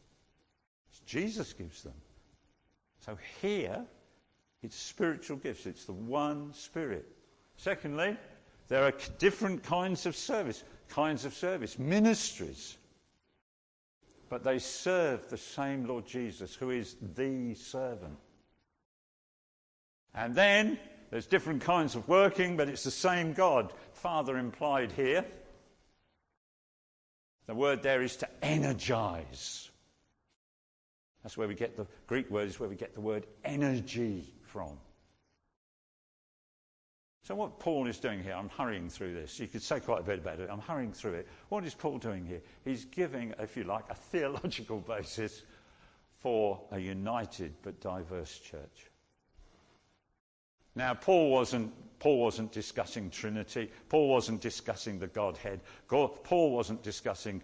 Jesus 1.06 1.52
gives 1.52 1.82
them. 1.82 1.94
So 3.00 3.18
here, 3.42 3.84
it's 4.62 4.76
spiritual 4.76 5.36
gifts. 5.36 5.66
It's 5.66 5.84
the 5.84 5.92
one 5.92 6.52
Spirit. 6.54 7.06
Secondly, 7.56 8.16
there 8.68 8.84
are 8.84 8.92
different 9.18 9.62
kinds 9.62 10.06
of 10.06 10.16
service, 10.16 10.64
kinds 10.88 11.24
of 11.24 11.34
service, 11.34 11.78
ministries. 11.78 12.76
But 14.30 14.42
they 14.42 14.58
serve 14.58 15.28
the 15.28 15.36
same 15.36 15.86
Lord 15.86 16.06
Jesus, 16.06 16.54
who 16.54 16.70
is 16.70 16.96
the 17.14 17.54
servant. 17.54 18.16
And 20.14 20.34
then 20.34 20.78
there's 21.10 21.26
different 21.26 21.62
kinds 21.62 21.94
of 21.94 22.08
working, 22.08 22.56
but 22.56 22.68
it's 22.68 22.84
the 22.84 22.90
same 22.90 23.34
God. 23.34 23.72
Father 23.92 24.38
implied 24.38 24.92
here. 24.92 25.24
The 27.46 27.54
word 27.54 27.82
there 27.82 28.02
is 28.02 28.16
to 28.16 28.28
energize. 28.42 29.70
That's 31.24 31.36
where 31.36 31.48
we 31.48 31.54
get 31.54 31.76
the 31.76 31.86
Greek 32.06 32.30
word, 32.30 32.48
is 32.48 32.60
where 32.60 32.68
we 32.68 32.76
get 32.76 32.94
the 32.94 33.00
word 33.00 33.26
energy 33.44 34.32
from. 34.42 34.78
So, 37.22 37.34
what 37.34 37.58
Paul 37.58 37.86
is 37.86 37.98
doing 37.98 38.22
here, 38.22 38.34
I'm 38.34 38.50
hurrying 38.50 38.90
through 38.90 39.14
this. 39.14 39.40
You 39.40 39.48
could 39.48 39.62
say 39.62 39.80
quite 39.80 40.00
a 40.00 40.04
bit 40.04 40.18
about 40.18 40.40
it. 40.40 40.50
I'm 40.52 40.60
hurrying 40.60 40.92
through 40.92 41.14
it. 41.14 41.28
What 41.48 41.64
is 41.64 41.74
Paul 41.74 41.96
doing 41.96 42.26
here? 42.26 42.42
He's 42.66 42.84
giving, 42.84 43.32
if 43.38 43.56
you 43.56 43.64
like, 43.64 43.84
a 43.88 43.94
theological 44.12 44.80
basis 44.80 45.42
for 46.18 46.60
a 46.70 46.78
united 46.78 47.54
but 47.62 47.80
diverse 47.80 48.38
church. 48.38 48.90
Now, 50.74 50.92
Paul 50.92 51.30
wasn't, 51.30 51.72
Paul 51.98 52.20
wasn't 52.20 52.52
discussing 52.52 53.08
Trinity. 53.08 53.70
Paul 53.88 54.08
wasn't 54.08 54.42
discussing 54.42 54.98
the 54.98 55.06
Godhead. 55.06 55.60
Paul 55.88 56.52
wasn't 56.52 56.82
discussing 56.82 57.40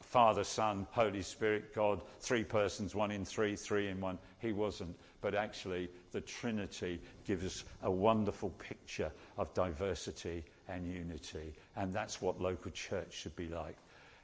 Father, 0.00 0.44
Son, 0.44 0.86
Holy 0.90 1.22
Spirit, 1.22 1.74
God, 1.74 2.02
three 2.20 2.44
persons, 2.44 2.94
one 2.94 3.10
in 3.10 3.24
three, 3.24 3.56
three 3.56 3.88
in 3.88 4.00
one. 4.00 4.18
He 4.38 4.52
wasn't. 4.52 4.96
But 5.20 5.34
actually, 5.34 5.90
the 6.12 6.20
Trinity 6.20 7.00
gives 7.24 7.44
us 7.44 7.64
a 7.82 7.90
wonderful 7.90 8.50
picture 8.50 9.10
of 9.38 9.52
diversity 9.54 10.44
and 10.68 10.86
unity. 10.86 11.54
And 11.76 11.94
that's 11.94 12.20
what 12.20 12.40
local 12.40 12.70
church 12.70 13.12
should 13.12 13.36
be 13.36 13.48
like. 13.48 13.76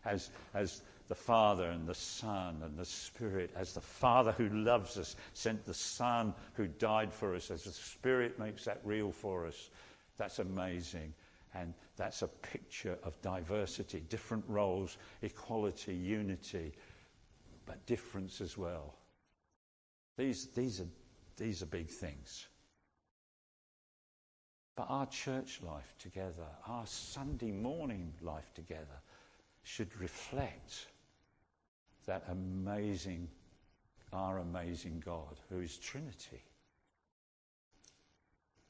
As, 0.04 0.30
as 0.54 0.82
the 1.08 1.14
Father 1.14 1.70
and 1.70 1.86
the 1.86 1.94
Son 1.94 2.62
and 2.64 2.78
the 2.78 2.84
Spirit, 2.84 3.50
as 3.56 3.72
the 3.74 3.80
Father 3.80 4.32
who 4.32 4.48
loves 4.48 4.96
us 4.98 5.16
sent 5.34 5.64
the 5.64 5.74
Son 5.74 6.34
who 6.54 6.66
died 6.66 7.12
for 7.12 7.34
us, 7.34 7.50
as 7.50 7.64
the 7.64 7.72
Spirit 7.72 8.38
makes 8.38 8.64
that 8.64 8.80
real 8.84 9.12
for 9.12 9.46
us. 9.46 9.70
That's 10.18 10.38
amazing. 10.38 11.12
And 11.54 11.74
that's 11.96 12.22
a 12.22 12.28
picture 12.28 12.98
of 13.02 13.20
diversity, 13.20 14.00
different 14.08 14.44
roles, 14.48 14.96
equality, 15.20 15.94
unity, 15.94 16.72
but 17.66 17.84
difference 17.86 18.40
as 18.40 18.56
well. 18.56 18.94
These, 20.16 20.46
these, 20.46 20.80
are, 20.80 20.88
these 21.36 21.62
are 21.62 21.66
big 21.66 21.88
things. 21.88 22.46
But 24.76 24.86
our 24.88 25.06
church 25.06 25.60
life 25.62 25.94
together, 25.98 26.46
our 26.66 26.86
Sunday 26.86 27.50
morning 27.50 28.12
life 28.22 28.52
together, 28.54 29.00
should 29.62 29.94
reflect 30.00 30.86
that 32.06 32.24
amazing, 32.28 33.28
our 34.12 34.38
amazing 34.38 35.02
God 35.04 35.38
who 35.50 35.60
is 35.60 35.76
Trinity. 35.76 36.42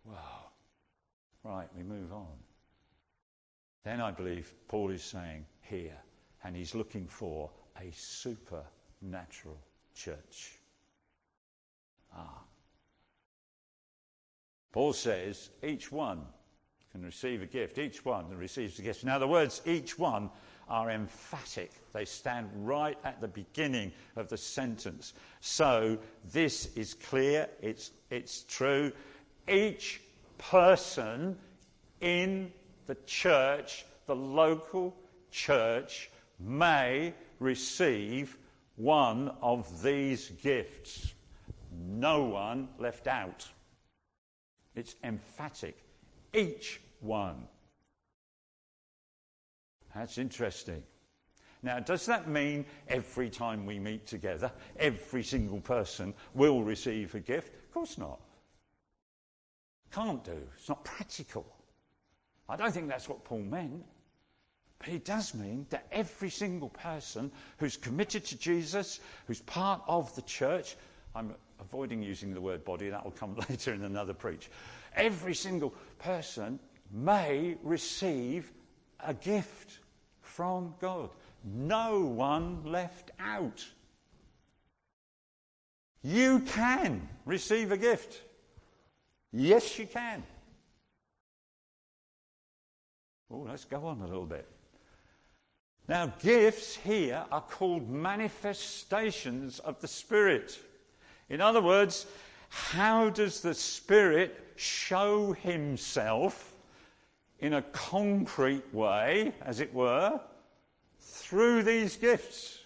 Wow. 0.05 0.49
Right, 1.45 1.69
we 1.77 1.83
move 1.83 2.12
on. 2.12 2.27
Then 3.85 4.01
I 4.01 4.11
believe 4.11 4.53
Paul 4.69 4.91
is 4.91 5.03
saying 5.03 5.45
here, 5.62 5.99
and 6.45 6.55
he's 6.55 6.75
looking 6.75 7.07
for 7.07 7.51
a 7.81 7.91
supernatural 7.93 9.59
church. 9.95 10.59
Ah. 12.15 12.43
Paul 14.73 14.93
says 14.93 15.51
each 15.62 15.91
one 15.91 16.25
can 16.93 17.03
receive 17.03 17.43
a 17.43 17.47
gift. 17.47 17.79
Each 17.79 18.05
one 18.05 18.29
that 18.29 18.37
receives 18.37 18.79
a 18.79 18.83
gift. 18.83 19.05
Now, 19.05 19.19
the 19.19 19.27
words 19.27 19.62
each 19.67 19.99
one 19.99 20.31
are 20.69 20.91
emphatic. 20.91 21.73
They 21.93 22.05
stand 22.05 22.49
right 22.55 22.99
at 23.05 23.21
the 23.21 23.29
beginning 23.29 23.93
of 24.17 24.29
the 24.29 24.37
sentence. 24.37 25.15
So, 25.41 25.99
this 26.33 26.75
is 26.77 26.95
clear, 26.95 27.49
it's, 27.61 27.91
it's 28.11 28.45
true. 28.45 28.93
Each 29.49 30.01
person 30.39 31.37
in 32.01 32.53
the 32.87 32.97
church, 33.07 33.85
the 34.07 34.17
local 34.17 34.95
church, 35.31 36.11
may 36.39 37.15
receive 37.39 38.37
one 38.77 39.31
of 39.43 39.83
these 39.83 40.31
gifts. 40.43 41.15
No 41.71 42.25
one 42.25 42.69
left 42.79 43.07
out. 43.07 43.47
It's 44.75 44.97
emphatic. 45.05 45.77
Each 46.33 46.81
one. 47.01 47.47
That's 49.95 50.19
interesting. 50.19 50.83
Now, 51.62 51.79
does 51.79 52.07
that 52.07 52.29
mean 52.29 52.65
every 52.89 53.31
time 53.31 53.67
we 53.67 53.79
meet 53.79 54.07
together, 54.07 54.51
every 54.79 55.23
single 55.23 55.61
person 55.61 56.12
will 56.35 56.62
receive 56.62 57.15
a 57.15 57.21
gift? 57.21 57.55
Of 57.55 57.73
course 57.73 57.99
not. 57.99 58.21
Can't 59.93 60.25
do. 60.25 60.43
It's 60.57 60.69
not 60.69 60.83
practical. 60.85 61.47
I 62.49 62.57
don't 62.57 62.73
think 62.73 62.89
that's 62.89 63.09
what 63.09 63.25
Paul 63.25 63.41
meant. 63.41 63.85
But 64.79 64.89
it 64.89 65.05
does 65.05 65.35
mean 65.35 65.67
that 65.71 65.87
every 65.93 66.31
single 66.31 66.69
person 66.69 67.31
who's 67.59 67.77
committed 67.77 68.25
to 68.27 68.37
Jesus, 68.37 68.99
who's 69.27 69.41
part 69.43 69.81
of 69.87 70.15
the 70.17 70.23
church, 70.23 70.77
I'm 71.15 71.35
avoiding 71.61 72.03
using 72.03 72.35
the 72.35 72.41
word 72.41 72.65
body, 72.65 72.91
that 72.91 73.05
will 73.05 73.13
come 73.13 73.37
later 73.49 73.73
in 73.73 73.85
another 73.85 74.13
preach. 74.13 74.51
Every 74.97 75.35
single 75.35 75.73
person 75.99 76.59
may 76.91 77.57
receive 77.63 78.52
a 79.00 79.15
gift 79.15 79.78
from 80.21 80.75
God. 80.81 81.11
No 81.45 82.00
one 82.00 82.65
left 82.65 83.13
out. 83.21 83.65
You 86.02 86.41
can 86.41 87.09
receive 87.25 87.71
a 87.71 87.76
gift. 87.76 88.21
Yes, 89.33 89.78
you 89.78 89.87
can. 89.87 90.25
Oh, 93.32 93.47
let's 93.49 93.64
go 93.64 93.86
on 93.86 94.02
a 94.02 94.06
little 94.06 94.26
bit. 94.26 94.47
Now, 95.88 96.12
gifts 96.21 96.76
here 96.76 97.25
are 97.32 97.40
called 97.40 97.88
manifestations 97.88 99.58
of 99.60 99.80
the 99.80 99.88
Spirit. 99.88 100.58
In 101.30 101.40
other 101.40 101.62
words, 101.62 102.06
how 102.50 103.08
does 103.08 103.40
the 103.40 103.54
Spirit 103.54 104.38
show 104.56 105.32
Himself 105.32 106.54
in 107.40 107.54
a 107.54 107.62
concrete 107.62 108.73
way, 108.73 109.32
as 109.40 109.60
it 109.60 109.73
were, 109.73 110.21
through 111.00 111.62
these 111.62 111.97
gifts? 111.97 112.58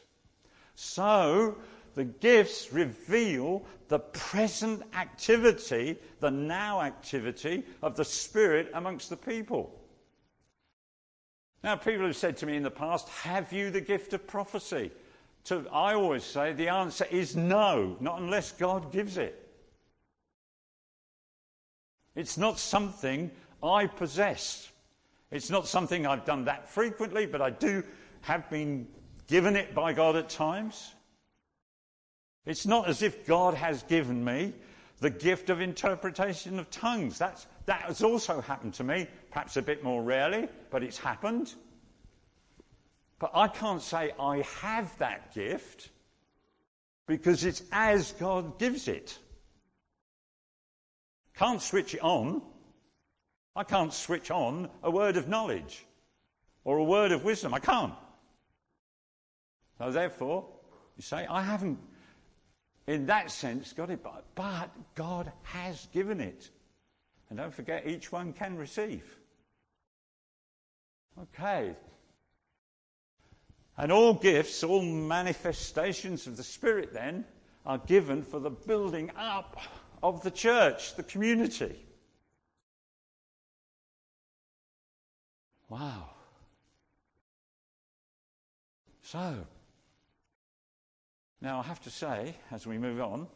So, 0.75 1.57
the 1.95 2.05
gifts 2.05 2.73
reveal 2.73 3.65
the 3.87 4.01
present 4.01 4.83
activity, 4.97 5.97
the 6.19 6.31
now 6.31 6.83
activity 6.83 7.65
of 7.83 7.97
the 7.97 8.05
Spirit 8.05 8.69
amongst 8.75 9.11
the 9.11 9.17
people. 9.17 9.73
Now, 11.67 11.75
people 11.75 12.07
have 12.07 12.15
said 12.15 12.37
to 12.37 12.47
me 12.47 12.55
in 12.57 12.63
the 12.63 12.71
past, 12.71 13.09
Have 13.09 13.53
you 13.53 13.71
the 13.71 13.81
gift 13.81 14.13
of 14.13 14.25
prophecy? 14.25 14.93
To, 15.47 15.67
I 15.73 15.95
always 15.95 16.23
say 16.23 16.53
the 16.53 16.69
answer 16.69 17.07
is 17.11 17.35
no, 17.35 17.97
not 17.99 18.21
unless 18.21 18.53
God 18.53 18.93
gives 18.93 19.19
it. 19.19 19.51
It's 22.15 22.39
not 22.39 22.61
something 22.61 23.33
I 23.65 23.89
possess. 23.89 24.71
It's 25.33 25.51
not 25.51 25.67
something 25.67 26.07
I've 26.07 26.25
done 26.25 26.45
that 26.45 26.69
frequently, 26.69 27.27
but 27.27 27.43
I 27.43 27.51
do 27.51 27.83
have 28.21 28.49
been 28.49 28.87
given 29.27 29.57
it 29.57 29.75
by 29.75 29.93
God 29.93 30.15
at 30.15 30.29
times. 30.29 30.95
It's 32.45 32.65
not 32.65 32.89
as 32.89 33.03
if 33.03 33.27
God 33.27 33.55
has 33.55 33.83
given 33.83 34.25
me 34.25 34.53
the 35.01 35.11
gift 35.11 35.51
of 35.51 35.61
interpretation 35.61 36.59
of 36.59 36.71
tongues. 36.71 37.19
That's, 37.19 37.47
that 37.67 37.83
has 37.83 38.03
also 38.03 38.41
happened 38.41 38.75
to 38.75 38.85
me, 38.85 39.07
perhaps 39.31 39.57
a 39.57 39.63
bit 39.63 39.85
more 39.85 40.03
rarely, 40.03 40.49
but 40.71 40.83
it's 40.83 40.99
happened. 40.99 41.55
But 43.19 43.33
I 43.35 43.49
can't 43.49 43.83
say 43.83 44.13
I 44.19 44.43
have 44.61 44.97
that 44.99 45.35
gift 45.35 45.91
because 47.07 47.45
it's 47.45 47.63
as 47.73 48.13
God 48.13 48.59
gives 48.59 48.89
it. 48.89 49.19
Can't 51.35 51.63
switch 51.63 51.95
it 51.95 52.03
on. 52.03 52.43
I 53.55 53.65
can't 53.65 53.93
switch 53.93 54.31
on 54.31 54.69
a 54.83 54.91
word 54.91 55.17
of 55.17 55.29
knowledge 55.29 55.85
or 56.65 56.79
a 56.79 56.85
word 56.85 57.13
of 57.13 57.25
wisdom. 57.25 57.55
I 57.55 57.59
can't. 57.59 57.95
So 59.79 59.91
therefore, 59.91 60.47
you 60.97 61.03
say, 61.03 61.27
I 61.27 61.43
haven't, 61.43 61.79
in 62.87 63.07
that 63.07 63.31
sense, 63.31 63.73
got 63.73 63.91
it, 63.91 64.03
but, 64.03 64.25
but 64.35 64.71
God 64.95 65.33
has 65.43 65.89
given 65.93 66.21
it. 66.21 66.51
And 67.29 67.39
don't 67.39 67.53
forget, 67.53 67.87
each 67.87 68.13
one 68.13 68.33
can 68.33 68.57
receive. 68.57 69.05
Okay. 71.21 71.75
And 73.77 73.91
all 73.91 74.15
gifts, 74.15 74.63
all 74.63 74.83
manifestations 74.83 76.27
of 76.27 76.37
the 76.37 76.43
Spirit 76.43 76.93
then, 76.93 77.25
are 77.65 77.79
given 77.79 78.23
for 78.23 78.39
the 78.39 78.51
building 78.51 79.11
up 79.17 79.59
of 80.03 80.23
the 80.23 80.31
church, 80.31 80.95
the 80.95 81.03
community. 81.03 81.77
Wow. 85.69 86.11
So, 89.03 89.35
now 91.41 91.61
I 91.61 91.63
have 91.63 91.83
to 91.83 91.91
say, 91.91 92.35
as 92.51 92.67
we 92.67 92.79
move 92.79 93.01
on, 93.01 93.27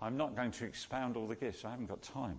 I'm 0.00 0.16
not 0.16 0.36
going 0.36 0.52
to 0.52 0.64
expound 0.64 1.16
all 1.16 1.26
the 1.26 1.36
gifts. 1.36 1.64
I 1.64 1.70
haven't 1.70 1.88
got 1.88 2.02
time. 2.02 2.38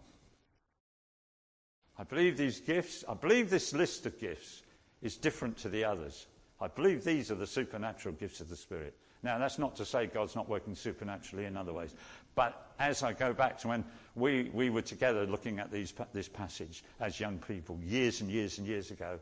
I 1.97 2.03
believe 2.03 2.37
these 2.37 2.59
gifts, 2.59 3.03
I 3.07 3.13
believe 3.13 3.49
this 3.49 3.73
list 3.73 4.05
of 4.05 4.19
gifts 4.19 4.63
is 5.01 5.17
different 5.17 5.57
to 5.57 5.69
the 5.69 5.83
others. 5.83 6.27
I 6.59 6.67
believe 6.67 7.03
these 7.03 7.31
are 7.31 7.35
the 7.35 7.47
supernatural 7.47 8.15
gifts 8.15 8.39
of 8.39 8.49
the 8.49 8.55
Spirit. 8.55 8.95
Now, 9.23 9.37
that's 9.37 9.59
not 9.59 9.75
to 9.75 9.85
say 9.85 10.07
God's 10.07 10.35
not 10.35 10.49
working 10.49 10.73
supernaturally 10.73 11.45
in 11.45 11.55
other 11.55 11.73
ways. 11.73 11.93
But 12.33 12.73
as 12.79 13.03
I 13.03 13.13
go 13.13 13.33
back 13.33 13.59
to 13.59 13.67
when 13.67 13.85
we, 14.15 14.49
we 14.53 14.69
were 14.69 14.81
together 14.81 15.27
looking 15.27 15.59
at 15.59 15.71
these, 15.71 15.93
this 16.13 16.27
passage 16.27 16.83
as 16.99 17.19
young 17.19 17.37
people 17.37 17.79
years 17.83 18.21
and 18.21 18.31
years 18.31 18.57
and 18.57 18.65
years 18.65 18.89
ago, 18.89 19.19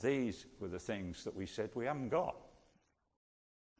these 0.00 0.46
were 0.60 0.68
the 0.68 0.78
things 0.78 1.24
that 1.24 1.34
we 1.34 1.46
said 1.46 1.70
we 1.74 1.86
haven't 1.86 2.10
got. 2.10 2.36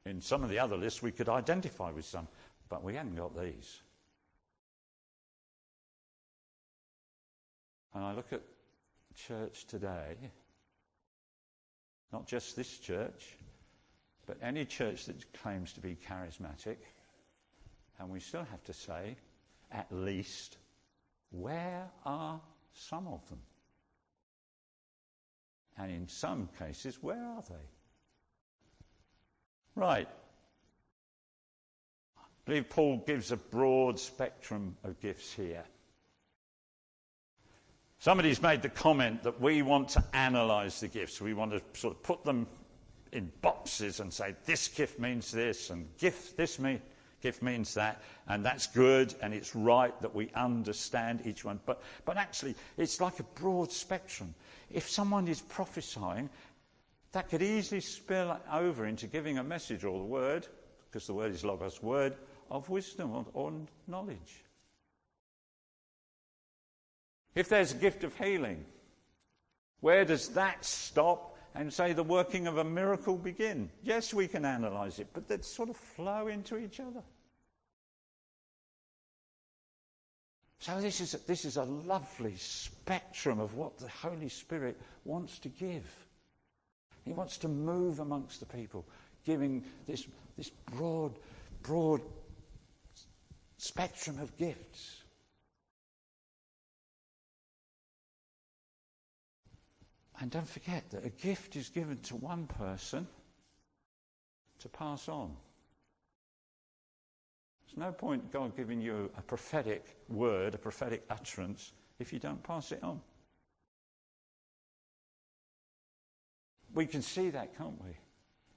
In 0.04 0.20
some 0.20 0.42
of 0.42 0.50
the 0.50 0.58
other 0.58 0.76
lists, 0.76 1.02
we 1.02 1.12
could 1.12 1.28
identify 1.28 1.90
with 1.90 2.04
some, 2.04 2.28
but 2.68 2.82
we 2.82 2.94
hadn't 2.94 3.14
got 3.14 3.38
these. 3.38 3.80
And 7.94 8.04
I 8.04 8.14
look 8.14 8.32
at 8.32 8.42
church 9.14 9.66
today, 9.66 10.16
not 12.12 12.26
just 12.26 12.56
this 12.56 12.78
church, 12.78 13.36
But 14.26 14.38
any 14.42 14.64
church 14.64 15.06
that 15.06 15.32
claims 15.42 15.72
to 15.72 15.80
be 15.80 15.96
charismatic, 16.08 16.76
and 17.98 18.08
we 18.10 18.20
still 18.20 18.44
have 18.44 18.62
to 18.64 18.72
say, 18.72 19.16
at 19.70 19.90
least, 19.90 20.56
where 21.30 21.90
are 22.04 22.40
some 22.74 23.08
of 23.08 23.28
them? 23.28 23.40
And 25.76 25.90
in 25.90 26.08
some 26.08 26.48
cases, 26.58 27.02
where 27.02 27.22
are 27.22 27.42
they? 27.48 27.81
Right. 29.74 30.08
I 32.18 32.22
believe 32.44 32.68
Paul 32.68 33.02
gives 33.06 33.32
a 33.32 33.36
broad 33.36 33.98
spectrum 33.98 34.76
of 34.84 35.00
gifts 35.00 35.32
here. 35.32 35.64
Somebody's 37.98 38.42
made 38.42 38.62
the 38.62 38.68
comment 38.68 39.22
that 39.22 39.40
we 39.40 39.62
want 39.62 39.90
to 39.90 40.04
analyze 40.12 40.80
the 40.80 40.88
gifts. 40.88 41.20
We 41.20 41.34
want 41.34 41.52
to 41.52 41.62
sort 41.78 41.94
of 41.94 42.02
put 42.02 42.24
them 42.24 42.48
in 43.12 43.30
boxes 43.42 44.00
and 44.00 44.12
say, 44.12 44.34
this 44.44 44.68
gift 44.68 44.98
means 44.98 45.30
this, 45.30 45.70
and 45.70 45.86
gift, 45.98 46.36
this 46.36 46.58
me, 46.58 46.80
gift 47.20 47.42
means 47.42 47.74
that, 47.74 48.02
and 48.26 48.44
that's 48.44 48.66
good, 48.66 49.14
and 49.22 49.32
it's 49.32 49.54
right 49.54 49.98
that 50.02 50.14
we 50.14 50.30
understand 50.34 51.22
each 51.24 51.44
one. 51.44 51.60
But, 51.64 51.80
but 52.04 52.16
actually, 52.16 52.56
it's 52.76 53.00
like 53.00 53.20
a 53.20 53.24
broad 53.40 53.70
spectrum. 53.70 54.34
If 54.70 54.90
someone 54.90 55.28
is 55.28 55.40
prophesying, 55.40 56.28
that 57.12 57.28
could 57.28 57.42
easily 57.42 57.80
spill 57.80 58.38
over 58.50 58.86
into 58.86 59.06
giving 59.06 59.38
a 59.38 59.44
message 59.44 59.84
or 59.84 59.98
the 59.98 60.04
word, 60.04 60.46
because 60.90 61.06
the 61.06 61.14
word 61.14 61.32
is 61.32 61.44
Logos, 61.44 61.82
word 61.82 62.16
of 62.50 62.68
wisdom 62.68 63.26
or, 63.34 63.52
knowledge. 63.86 64.44
If 67.34 67.48
there's 67.48 67.72
a 67.72 67.76
gift 67.76 68.04
of 68.04 68.16
healing, 68.16 68.64
where 69.80 70.04
does 70.04 70.28
that 70.30 70.64
stop 70.64 71.38
and 71.54 71.72
say 71.72 71.92
the 71.92 72.02
working 72.02 72.46
of 72.46 72.58
a 72.58 72.64
miracle 72.64 73.16
begin? 73.16 73.70
Yes, 73.82 74.12
we 74.12 74.28
can 74.28 74.44
analyze 74.44 74.98
it, 74.98 75.08
but 75.12 75.28
they 75.28 75.38
sort 75.40 75.70
of 75.70 75.76
flow 75.76 76.28
into 76.28 76.56
each 76.56 76.80
other. 76.80 77.02
So 80.60 80.80
this 80.80 81.00
is, 81.00 81.12
this 81.26 81.44
is 81.44 81.56
a 81.56 81.64
lovely 81.64 82.36
spectrum 82.36 83.40
of 83.40 83.56
what 83.56 83.78
the 83.78 83.88
Holy 83.88 84.28
Spirit 84.28 84.80
wants 85.04 85.38
to 85.40 85.48
give. 85.48 85.84
He 87.04 87.12
wants 87.12 87.38
to 87.38 87.48
move 87.48 88.00
amongst 88.00 88.40
the 88.40 88.46
people, 88.46 88.84
giving 89.24 89.64
this, 89.86 90.06
this 90.36 90.50
broad, 90.76 91.12
broad 91.62 92.00
spectrum 93.56 94.18
of 94.20 94.36
gifts. 94.36 95.02
And 100.20 100.30
don't 100.30 100.48
forget 100.48 100.88
that 100.90 101.04
a 101.04 101.08
gift 101.08 101.56
is 101.56 101.68
given 101.68 101.98
to 102.02 102.16
one 102.16 102.46
person 102.46 103.08
to 104.60 104.68
pass 104.68 105.08
on. 105.08 105.34
There's 107.66 107.76
no 107.76 107.92
point 107.92 108.30
God 108.30 108.56
giving 108.56 108.80
you 108.80 109.10
a 109.16 109.22
prophetic 109.22 109.96
word, 110.08 110.54
a 110.54 110.58
prophetic 110.58 111.04
utterance, 111.10 111.72
if 111.98 112.12
you 112.12 112.20
don't 112.20 112.42
pass 112.42 112.70
it 112.70 112.84
on. 112.84 113.00
We 116.74 116.86
can 116.86 117.02
see 117.02 117.30
that, 117.30 117.56
can't 117.56 117.82
we? 117.82 117.90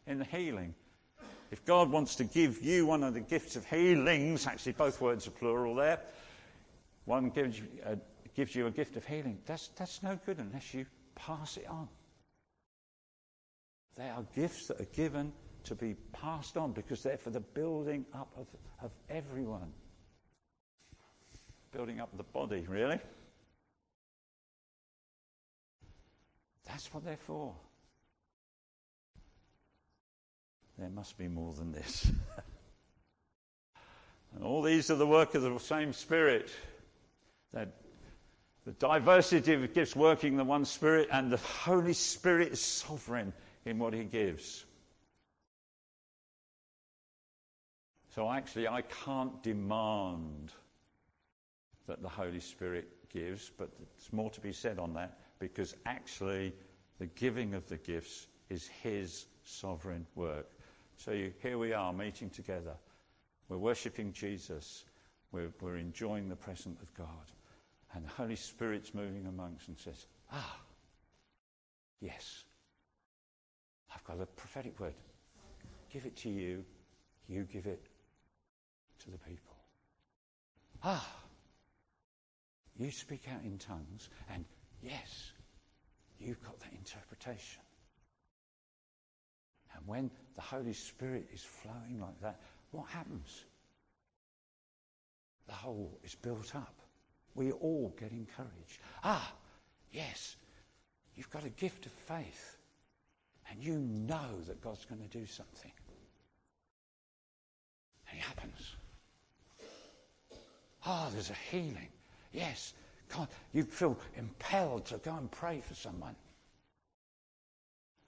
In 0.07 0.19
the 0.19 0.25
healing. 0.25 0.73
If 1.51 1.63
God 1.65 1.91
wants 1.91 2.15
to 2.15 2.23
give 2.23 2.61
you 2.61 2.85
one 2.85 3.03
of 3.03 3.13
the 3.13 3.19
gifts 3.19 3.55
of 3.55 3.65
healings, 3.65 4.47
actually, 4.47 4.73
both 4.73 4.99
words 5.01 5.27
are 5.27 5.31
plural 5.31 5.75
there, 5.75 5.99
one 7.05 7.29
gives 7.29 7.59
you, 7.59 7.67
uh, 7.85 7.95
gives 8.35 8.55
you 8.55 8.67
a 8.67 8.71
gift 8.71 8.95
of 8.95 9.05
healing, 9.05 9.39
that's, 9.45 9.69
that's 9.75 10.01
no 10.03 10.19
good 10.25 10.39
unless 10.39 10.73
you 10.73 10.85
pass 11.15 11.57
it 11.57 11.67
on. 11.67 11.87
They 13.95 14.09
are 14.09 14.25
gifts 14.35 14.67
that 14.67 14.81
are 14.81 14.91
given 14.93 15.31
to 15.63 15.75
be 15.75 15.95
passed 16.11 16.57
on 16.57 16.73
because 16.73 17.03
they're 17.03 17.17
for 17.17 17.29
the 17.29 17.39
building 17.39 18.05
up 18.13 18.29
of, 18.37 18.47
of 18.81 18.91
everyone. 19.09 19.71
Building 21.71 21.99
up 21.99 22.09
the 22.17 22.23
body, 22.23 22.65
really. 22.67 22.99
That's 26.65 26.93
what 26.93 27.05
they're 27.05 27.17
for. 27.17 27.53
There 30.77 30.89
must 30.89 31.17
be 31.17 31.27
more 31.27 31.53
than 31.53 31.71
this. 31.71 32.05
and 34.35 34.43
all 34.43 34.61
these 34.61 34.91
are 34.91 34.95
the 34.95 35.07
work 35.07 35.35
of 35.35 35.41
the 35.41 35.57
same 35.59 35.93
Spirit 35.93 36.49
that 37.53 37.69
the 38.65 38.73
diversity 38.73 39.53
of 39.53 39.73
gifts 39.73 39.95
working 39.95 40.37
the 40.37 40.43
one 40.43 40.65
Spirit, 40.65 41.07
and 41.11 41.31
the 41.31 41.37
Holy 41.37 41.93
Spirit 41.93 42.51
is 42.51 42.59
sovereign 42.59 43.31
in 43.63 43.79
what 43.79 43.93
He 43.93 44.03
gives. 44.03 44.65
So 48.15 48.29
actually, 48.31 48.67
I 48.67 48.81
can't 48.81 49.43
demand 49.43 50.51
that 51.87 52.01
the 52.01 52.09
Holy 52.09 52.39
Spirit 52.39 52.87
gives, 53.09 53.51
but 53.57 53.69
there's 53.77 54.11
more 54.11 54.31
to 54.31 54.41
be 54.41 54.51
said 54.51 54.79
on 54.79 54.93
that 54.93 55.19
because 55.39 55.75
actually, 55.85 56.53
the 56.97 57.05
giving 57.07 57.53
of 57.53 57.67
the 57.67 57.77
gifts 57.77 58.27
is 58.49 58.67
His 58.81 59.27
sovereign 59.43 60.07
work. 60.15 60.49
So 60.97 61.11
you, 61.11 61.33
here 61.41 61.57
we 61.57 61.73
are 61.73 61.93
meeting 61.93 62.29
together. 62.29 62.75
We're 63.49 63.57
worshipping 63.57 64.13
Jesus. 64.13 64.85
We're, 65.31 65.51
we're 65.61 65.77
enjoying 65.77 66.29
the 66.29 66.35
presence 66.35 66.81
of 66.81 66.93
God. 66.95 67.31
And 67.93 68.05
the 68.05 68.09
Holy 68.09 68.35
Spirit's 68.35 68.93
moving 68.93 69.25
amongst 69.27 69.67
and 69.67 69.77
says, 69.77 70.05
Ah, 70.31 70.57
yes, 72.01 72.43
I've 73.93 74.03
got 74.03 74.19
a 74.19 74.25
prophetic 74.25 74.79
word. 74.79 74.95
Give 75.91 76.05
it 76.05 76.15
to 76.17 76.29
you, 76.29 76.65
you 77.27 77.43
give 77.43 77.67
it 77.67 77.85
to 78.99 79.11
the 79.11 79.17
people. 79.17 79.55
Ah, 80.83 81.07
you 82.77 82.91
speak 82.91 83.23
out 83.33 83.43
in 83.43 83.57
tongues, 83.57 84.09
and 84.33 84.43
yes, 84.81 85.31
you've 86.19 86.43
got 86.43 86.59
that 86.59 86.73
interpretation. 86.73 87.61
And 89.75 89.87
when 89.87 90.09
the 90.35 90.41
Holy 90.41 90.73
Spirit 90.73 91.27
is 91.33 91.41
flowing 91.41 91.99
like 91.99 92.19
that, 92.21 92.39
what 92.71 92.87
happens? 92.89 93.45
The 95.47 95.53
whole 95.53 95.99
is 96.03 96.15
built 96.15 96.55
up. 96.55 96.75
We 97.35 97.51
all 97.51 97.93
get 97.99 98.11
encouraged. 98.11 98.79
Ah, 99.03 99.33
yes, 99.91 100.37
you've 101.15 101.29
got 101.29 101.45
a 101.45 101.49
gift 101.49 101.85
of 101.85 101.91
faith, 101.91 102.57
and 103.49 103.61
you 103.61 103.77
know 103.79 104.41
that 104.47 104.61
God's 104.61 104.85
going 104.85 105.01
to 105.01 105.17
do 105.17 105.25
something. 105.25 105.71
And 108.09 108.19
it 108.19 108.23
happens. 108.23 108.75
Ah, 110.85 111.09
there's 111.11 111.31
a 111.31 111.37
healing. 111.51 111.89
Yes, 112.31 112.73
God, 113.09 113.27
you 113.53 113.63
feel 113.63 113.97
impelled 114.15 114.85
to 114.85 114.97
go 114.97 115.15
and 115.15 115.29
pray 115.29 115.61
for 115.61 115.73
someone. 115.73 116.15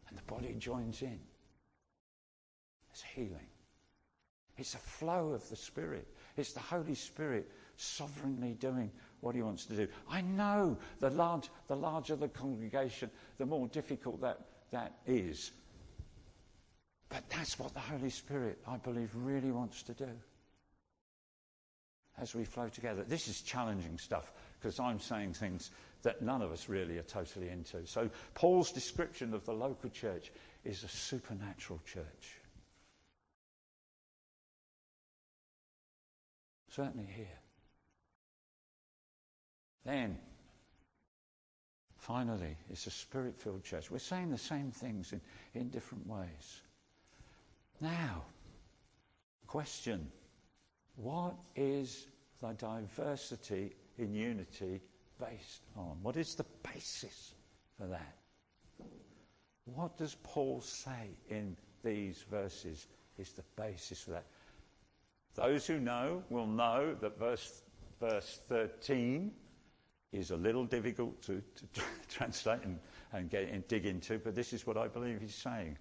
And 0.09 0.17
the 0.17 0.23
body 0.23 0.55
joins 0.57 1.01
in. 1.01 1.19
There's 2.97 3.13
healing. 3.15 3.47
It's 4.57 4.73
a 4.73 4.79
flow 4.79 5.31
of 5.31 5.47
the 5.49 5.55
Spirit. 5.55 6.07
It's 6.35 6.53
the 6.53 6.59
Holy 6.59 6.95
Spirit 6.95 7.51
sovereignly 7.75 8.53
doing 8.53 8.91
what 9.19 9.35
he 9.35 9.43
wants 9.43 9.65
to 9.65 9.75
do. 9.75 9.87
I 10.09 10.21
know 10.21 10.77
the, 10.99 11.11
large, 11.11 11.49
the 11.67 11.75
larger 11.75 12.15
the 12.15 12.27
congregation, 12.27 13.11
the 13.37 13.45
more 13.45 13.67
difficult 13.67 14.21
that, 14.21 14.39
that 14.71 14.93
is. 15.05 15.51
But 17.09 17.29
that's 17.29 17.59
what 17.59 17.73
the 17.73 17.79
Holy 17.79 18.09
Spirit, 18.09 18.59
I 18.67 18.77
believe, 18.77 19.11
really 19.13 19.51
wants 19.51 19.83
to 19.83 19.93
do 19.93 20.09
as 22.19 22.33
we 22.33 22.45
flow 22.45 22.67
together. 22.67 23.03
This 23.03 23.27
is 23.27 23.41
challenging 23.41 23.99
stuff 23.99 24.33
because 24.59 24.79
I'm 24.79 24.99
saying 24.99 25.33
things 25.33 25.69
that 26.01 26.23
none 26.23 26.41
of 26.41 26.51
us 26.51 26.67
really 26.67 26.97
are 26.97 27.03
totally 27.03 27.49
into. 27.49 27.85
So, 27.85 28.09
Paul's 28.33 28.71
description 28.71 29.35
of 29.35 29.45
the 29.45 29.53
local 29.53 29.91
church 29.91 30.31
is 30.65 30.83
a 30.83 30.87
supernatural 30.87 31.79
church. 31.85 32.39
Certainly 36.77 37.07
here. 37.11 37.39
Then, 39.83 40.15
finally, 41.97 42.55
it's 42.69 42.85
a 42.85 42.91
spirit 42.91 43.35
filled 43.35 43.63
church. 43.63 43.89
We're 43.89 43.97
saying 43.97 44.29
the 44.29 44.37
same 44.37 44.69
things 44.69 45.11
in, 45.11 45.19
in 45.55 45.69
different 45.69 46.05
ways. 46.05 46.61
Now, 47.81 48.25
question 49.47 50.11
what 50.97 51.33
is 51.55 52.09
the 52.43 52.53
diversity 52.53 53.75
in 53.97 54.13
unity 54.13 54.79
based 55.19 55.63
on? 55.75 55.97
What 56.03 56.15
is 56.15 56.35
the 56.35 56.45
basis 56.61 57.33
for 57.79 57.87
that? 57.87 58.17
What 59.65 59.97
does 59.97 60.15
Paul 60.21 60.61
say 60.61 61.17
in 61.27 61.57
these 61.83 62.23
verses 62.29 62.85
is 63.17 63.31
the 63.31 63.43
basis 63.55 64.01
for 64.01 64.11
that? 64.11 64.25
Those 65.37 65.67
who 65.67 65.79
know 65.79 66.23
will 66.31 66.47
know 66.47 66.95
that 66.99 67.19
verse, 67.19 67.61
verse 67.99 68.41
13 68.49 69.31
is 70.11 70.31
a 70.31 70.35
little 70.35 70.65
difficult 70.65 71.21
to, 71.23 71.43
to 71.75 71.81
translate 72.09 72.63
and, 72.63 72.79
and, 73.13 73.29
get, 73.29 73.47
and 73.47 73.65
dig 73.67 73.85
into, 73.85 74.17
but 74.17 74.33
this 74.33 74.51
is 74.51 74.65
what 74.65 74.77
I 74.77 74.87
believe 74.87 75.21
he's 75.21 75.35
saying. 75.35 75.77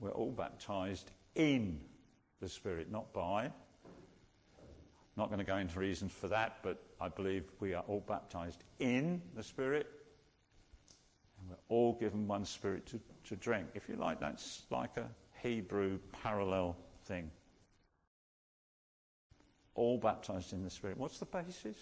We're 0.00 0.10
all 0.10 0.32
baptized 0.32 1.12
in 1.36 1.80
the 2.40 2.48
Spirit, 2.48 2.90
not 2.90 3.12
by. 3.12 3.52
Not 5.16 5.28
going 5.28 5.38
to 5.38 5.44
go 5.44 5.56
into 5.58 5.78
reasons 5.78 6.12
for 6.12 6.26
that, 6.28 6.58
but 6.62 6.82
I 7.00 7.08
believe 7.08 7.44
we 7.60 7.72
are 7.72 7.84
all 7.86 8.04
baptized 8.06 8.64
in 8.80 9.22
the 9.36 9.44
Spirit. 9.44 9.86
And 11.38 11.50
we're 11.50 11.56
all 11.68 11.92
given 11.94 12.26
one 12.26 12.44
Spirit 12.44 12.84
to, 12.86 13.00
to 13.28 13.36
drink. 13.36 13.68
If 13.74 13.88
you 13.88 13.94
like, 13.94 14.18
that's 14.18 14.62
like 14.70 14.96
a 14.96 15.08
Hebrew 15.40 16.00
parallel 16.24 16.76
thing. 17.04 17.30
All 19.76 19.98
baptized 19.98 20.52
in 20.54 20.64
the 20.64 20.70
Spirit. 20.70 20.96
What's 20.96 21.18
the 21.18 21.26
basis? 21.26 21.76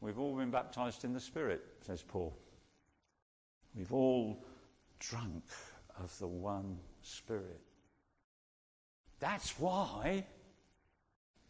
We've 0.00 0.18
all 0.18 0.36
been 0.36 0.50
baptized 0.50 1.04
in 1.04 1.14
the 1.14 1.20
Spirit, 1.20 1.62
says 1.80 2.02
Paul. 2.02 2.36
We've 3.74 3.92
all 3.92 4.44
drunk 4.98 5.44
of 6.02 6.16
the 6.18 6.26
one 6.26 6.76
Spirit. 7.02 7.60
That's 9.20 9.58
why 9.58 10.26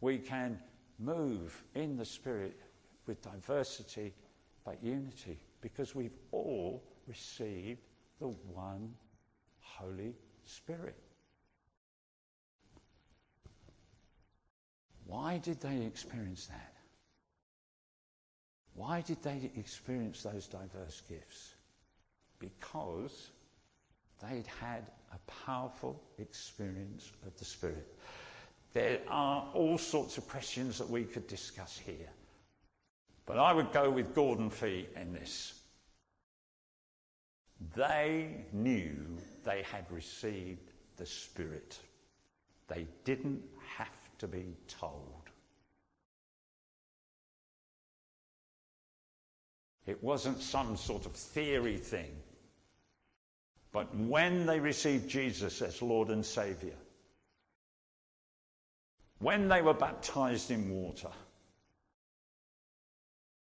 we 0.00 0.18
can 0.18 0.58
move 0.98 1.64
in 1.74 1.96
the 1.96 2.04
Spirit 2.04 2.60
with 3.06 3.22
diversity 3.22 4.12
but 4.64 4.78
unity, 4.82 5.38
because 5.60 5.94
we've 5.94 6.16
all 6.30 6.84
received 7.06 7.80
the 8.20 8.28
one 8.28 8.94
Holy 9.60 10.14
Spirit. 10.44 10.96
Why 15.06 15.38
did 15.38 15.60
they 15.60 15.82
experience 15.82 16.46
that? 16.46 16.72
Why 18.74 19.02
did 19.02 19.22
they 19.22 19.50
experience 19.56 20.22
those 20.22 20.46
diverse 20.46 21.02
gifts? 21.08 21.54
Because 22.38 23.30
they'd 24.20 24.46
had 24.60 24.90
a 25.12 25.30
powerful 25.46 26.00
experience 26.18 27.12
of 27.26 27.36
the 27.38 27.44
Spirit. 27.44 27.86
There 28.72 29.00
are 29.08 29.48
all 29.54 29.78
sorts 29.78 30.18
of 30.18 30.28
questions 30.28 30.78
that 30.78 30.90
we 30.90 31.04
could 31.04 31.28
discuss 31.28 31.78
here. 31.78 32.10
But 33.26 33.38
I 33.38 33.52
would 33.52 33.72
go 33.72 33.88
with 33.90 34.14
Gordon 34.14 34.50
Fee 34.50 34.88
in 34.96 35.12
this. 35.12 35.54
They 37.76 38.44
knew 38.52 38.96
they 39.44 39.62
had 39.62 39.90
received 39.90 40.72
the 40.96 41.06
Spirit. 41.06 41.78
They 42.66 42.86
didn't 43.04 43.42
to 44.24 44.28
be 44.28 44.56
told. 44.68 45.28
It 49.86 50.02
wasn't 50.02 50.40
some 50.40 50.78
sort 50.78 51.04
of 51.04 51.12
theory 51.12 51.76
thing. 51.76 52.10
But 53.70 53.94
when 53.94 54.46
they 54.46 54.60
received 54.60 55.10
Jesus 55.10 55.60
as 55.60 55.82
Lord 55.82 56.08
and 56.08 56.24
Saviour, 56.24 56.72
when 59.18 59.48
they 59.48 59.60
were 59.60 59.74
baptized 59.74 60.50
in 60.50 60.70
water, 60.70 61.10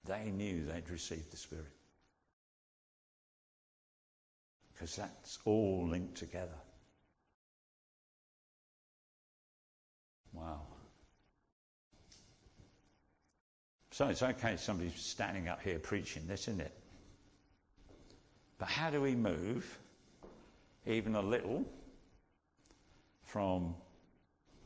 they 0.04 0.32
knew 0.32 0.64
they'd 0.64 0.90
received 0.90 1.30
the 1.30 1.36
Spirit. 1.36 1.66
Because 4.72 4.96
that's 4.96 5.38
all 5.44 5.86
linked 5.88 6.16
together. 6.16 6.58
Wow. 10.36 10.60
So 13.90 14.08
it's 14.08 14.22
okay 14.22 14.56
somebody's 14.56 14.94
standing 14.94 15.48
up 15.48 15.62
here 15.62 15.78
preaching 15.78 16.26
this, 16.26 16.42
isn't 16.48 16.60
it? 16.60 16.72
But 18.58 18.68
how 18.68 18.90
do 18.90 19.00
we 19.00 19.14
move 19.14 19.78
even 20.86 21.14
a 21.14 21.22
little 21.22 21.64
from 23.24 23.74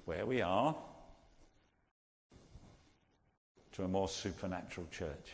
where 0.05 0.27
we 0.27 0.43
are 0.43 0.75
to 3.73 3.85
a 3.85 3.89
more 3.89 4.09
supernatural 4.09 4.89
church? 4.91 5.33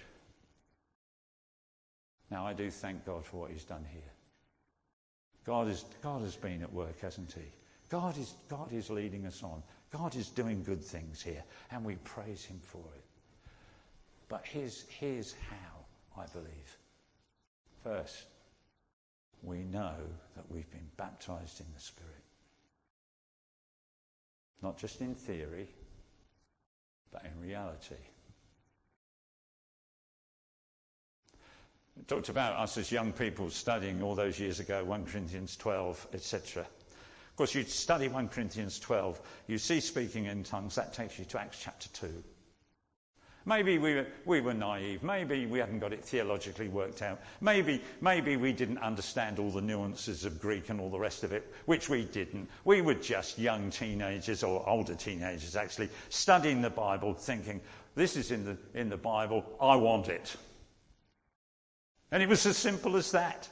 Now, 2.31 2.47
I 2.47 2.53
do 2.53 2.71
thank 2.71 3.07
God 3.07 3.25
for 3.25 3.43
what 3.43 3.51
He's 3.51 3.65
done 3.65 3.85
here. 3.91 4.03
God, 5.45 5.69
is, 5.69 5.85
God 6.03 6.23
has 6.23 6.35
been 6.35 6.63
at 6.63 6.73
work, 6.73 7.01
hasn't 7.01 7.33
He? 7.33 7.45
God 7.89 8.19
is, 8.19 8.35
God 8.49 8.73
is 8.73 8.91
leading 8.91 9.27
us 9.27 9.43
on. 9.43 9.63
God 9.93 10.17
is 10.17 10.29
doing 10.29 10.63
good 10.63 10.83
things 10.83 11.23
here, 11.23 11.43
and 11.71 11.85
we 11.85 11.97
praise 11.97 12.45
Him 12.45 12.61
for 12.63 12.85
it. 12.97 13.05
But 14.29 14.45
here's, 14.45 14.85
here's 14.89 15.35
how, 15.51 16.21
I 16.23 16.27
believe. 16.27 16.79
First, 17.85 18.25
we 19.43 19.59
know 19.59 19.95
that 20.35 20.51
we've 20.51 20.71
been 20.71 20.89
baptized 20.97 21.61
in 21.61 21.67
the 21.75 21.81
Spirit. 21.81 22.13
Not 24.63 24.79
just 24.79 25.01
in 25.01 25.15
theory, 25.15 25.69
but 27.13 27.25
in 27.25 27.41
reality. 27.41 27.95
We 31.97 32.03
talked 32.03 32.29
about 32.29 32.57
us 32.57 32.77
as 32.77 32.91
young 32.93 33.13
people 33.13 33.49
studying 33.51 34.03
all 34.03 34.15
those 34.15 34.39
years 34.39 34.61
ago, 34.61 34.85
1 34.85 35.07
Corinthians 35.07 35.57
12, 35.57 36.09
etc. 36.13 36.67
Of 37.37 37.39
course, 37.39 37.55
you 37.55 37.65
study 37.65 38.09
1 38.09 38.29
Corinthians 38.29 38.79
12, 38.79 39.21
you 39.47 39.59
see 39.59 39.81
speaking 39.81 40.25
in 40.25 40.43
tongues, 40.43 40.77
that 40.77 40.95
takes 40.95 41.19
you 41.19 41.27
to 41.27 41.39
Acts 41.39 41.61
chapter 41.61 41.91
2. 41.91 42.25
Maybe 43.45 43.77
we 43.77 43.97
were, 43.97 44.07
we 44.25 44.41
were 44.41 44.55
naive. 44.55 45.03
Maybe 45.03 45.45
we 45.45 45.59
hadn't 45.59 45.81
got 45.81 45.93
it 45.93 46.03
theologically 46.03 46.69
worked 46.69 47.03
out. 47.03 47.21
Maybe, 47.43 47.83
maybe 48.01 48.39
we 48.39 48.55
didn't 48.55 48.79
understand 48.79 49.39
all 49.39 49.51
the 49.51 49.61
nuances 49.61 50.25
of 50.25 50.41
Greek 50.41 50.71
and 50.71 50.81
all 50.81 50.89
the 50.89 50.99
rest 50.99 51.25
of 51.25 51.33
it, 51.35 51.53
which 51.67 51.91
we 51.91 52.07
didn't. 52.07 52.49
We 52.65 52.81
were 52.81 52.95
just 52.95 53.39
young 53.39 53.69
teenagers, 53.69 54.43
or 54.43 54.67
older 54.67 54.95
teenagers 54.95 55.57
actually, 55.57 55.91
studying 56.09 56.63
the 56.63 56.71
Bible, 56.71 57.13
thinking, 57.13 57.61
this 57.97 58.17
is 58.17 58.31
in 58.31 58.47
the, 58.47 58.57
in 58.73 58.89
the 58.89 58.97
Bible, 58.97 59.45
I 59.61 59.77
want 59.77 60.09
it. 60.09 60.35
And 62.11 62.23
it 62.23 62.31
was 62.31 62.47
as 62.47 62.57
simple 62.57 62.97
as 62.97 63.11
that. 63.11 63.47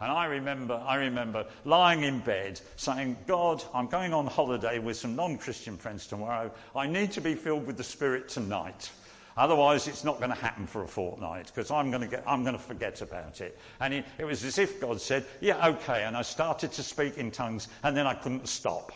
And 0.00 0.12
I 0.12 0.26
remember, 0.26 0.74
I 0.86 0.96
remember 0.96 1.46
lying 1.64 2.02
in 2.02 2.20
bed 2.20 2.60
saying, 2.76 3.16
God, 3.26 3.64
I'm 3.72 3.86
going 3.86 4.12
on 4.12 4.26
holiday 4.26 4.78
with 4.78 4.98
some 4.98 5.16
non 5.16 5.38
Christian 5.38 5.78
friends 5.78 6.06
tomorrow. 6.06 6.50
I 6.74 6.86
need 6.86 7.12
to 7.12 7.22
be 7.22 7.34
filled 7.34 7.66
with 7.66 7.78
the 7.78 7.84
Spirit 7.84 8.28
tonight. 8.28 8.90
Otherwise, 9.38 9.86
it's 9.86 10.04
not 10.04 10.18
going 10.18 10.30
to 10.30 10.36
happen 10.36 10.66
for 10.66 10.82
a 10.82 10.88
fortnight 10.88 11.46
because 11.46 11.70
I'm 11.70 11.90
going 11.90 12.08
to 12.08 12.28
I'm 12.28 12.42
going 12.42 12.56
to 12.56 12.62
forget 12.62 13.00
about 13.02 13.40
it. 13.40 13.58
And 13.80 13.94
it, 13.94 14.04
it 14.18 14.24
was 14.24 14.44
as 14.44 14.58
if 14.58 14.80
God 14.80 15.00
said, 15.00 15.24
Yeah, 15.40 15.66
okay. 15.68 16.04
And 16.04 16.16
I 16.16 16.22
started 16.22 16.72
to 16.72 16.82
speak 16.82 17.16
in 17.16 17.30
tongues 17.30 17.68
and 17.82 17.96
then 17.96 18.06
I 18.06 18.14
couldn't 18.14 18.48
stop. 18.48 18.92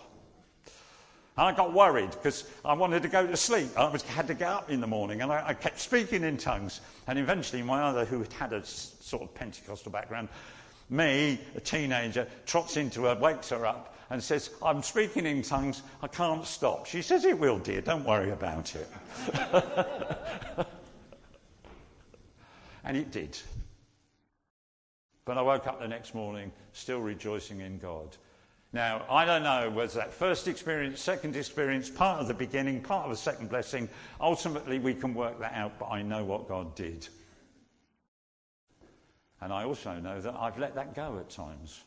And 1.36 1.48
I 1.48 1.52
got 1.52 1.72
worried 1.72 2.10
because 2.10 2.44
I 2.64 2.74
wanted 2.74 3.02
to 3.02 3.08
go 3.08 3.26
to 3.26 3.36
sleep. 3.36 3.70
I 3.76 3.88
was, 3.88 4.02
had 4.02 4.26
to 4.26 4.34
get 4.34 4.48
up 4.48 4.70
in 4.70 4.80
the 4.80 4.86
morning 4.86 5.22
and 5.22 5.32
I, 5.32 5.48
I 5.48 5.54
kept 5.54 5.78
speaking 5.78 6.24
in 6.24 6.36
tongues. 6.36 6.80
And 7.06 7.18
eventually, 7.18 7.62
my 7.62 7.82
other, 7.82 8.04
who 8.04 8.24
had 8.38 8.52
a 8.52 8.64
sort 8.64 9.22
of 9.22 9.34
Pentecostal 9.34 9.92
background, 9.92 10.28
me, 10.90 11.38
a 11.55 11.61
teenager, 11.61 12.26
trots 12.46 12.76
into 12.76 13.05
her, 13.05 13.14
wakes 13.14 13.48
her 13.50 13.64
up, 13.64 13.96
and 14.11 14.22
says, 14.22 14.50
I'm 14.62 14.83
speaking 14.83 15.24
in 15.24 15.42
tongues, 15.42 15.83
I 16.03 16.09
can't 16.09 16.44
stop. 16.44 16.87
She 16.87 17.00
says, 17.00 17.24
It 17.24 17.38
will, 17.38 17.59
dear, 17.59 17.81
don't 17.81 18.05
worry 18.05 18.31
about 18.31 18.74
it. 18.74 18.88
and 22.85 22.96
it 22.96 23.12
did. 23.12 23.38
But 25.24 25.38
I 25.38 25.42
woke 25.42 25.68
up 25.68 25.81
the 25.81 25.87
next 25.87 26.14
morning 26.14 26.50
still 26.72 27.00
rejoicing 27.00 27.61
in 27.61 27.79
God. 27.79 28.16
Now, 28.72 29.05
I 29.11 29.24
don't 29.24 29.42
know 29.42 29.70
whether 29.70 29.94
that 29.94 30.12
first 30.12 30.46
experience, 30.46 31.00
second 31.00 31.35
experience, 31.35 31.90
part 31.90 32.20
of 32.20 32.29
the 32.29 32.35
beginning, 32.35 32.81
part 32.81 33.05
of 33.05 33.11
the 33.11 33.16
second 33.16 33.48
blessing, 33.48 33.88
ultimately 34.20 34.79
we 34.79 34.94
can 34.94 35.12
work 35.12 35.40
that 35.40 35.55
out, 35.55 35.79
but 35.79 35.87
I 35.90 36.03
know 36.03 36.24
what 36.24 36.48
God 36.48 36.74
did. 36.76 37.09
And 39.40 39.53
I 39.53 39.64
also 39.64 39.94
know 39.94 40.20
that 40.20 40.35
I've 40.38 40.59
let 40.59 40.74
that 40.74 40.94
go 40.94 41.18
at 41.18 41.31
times. 41.31 41.83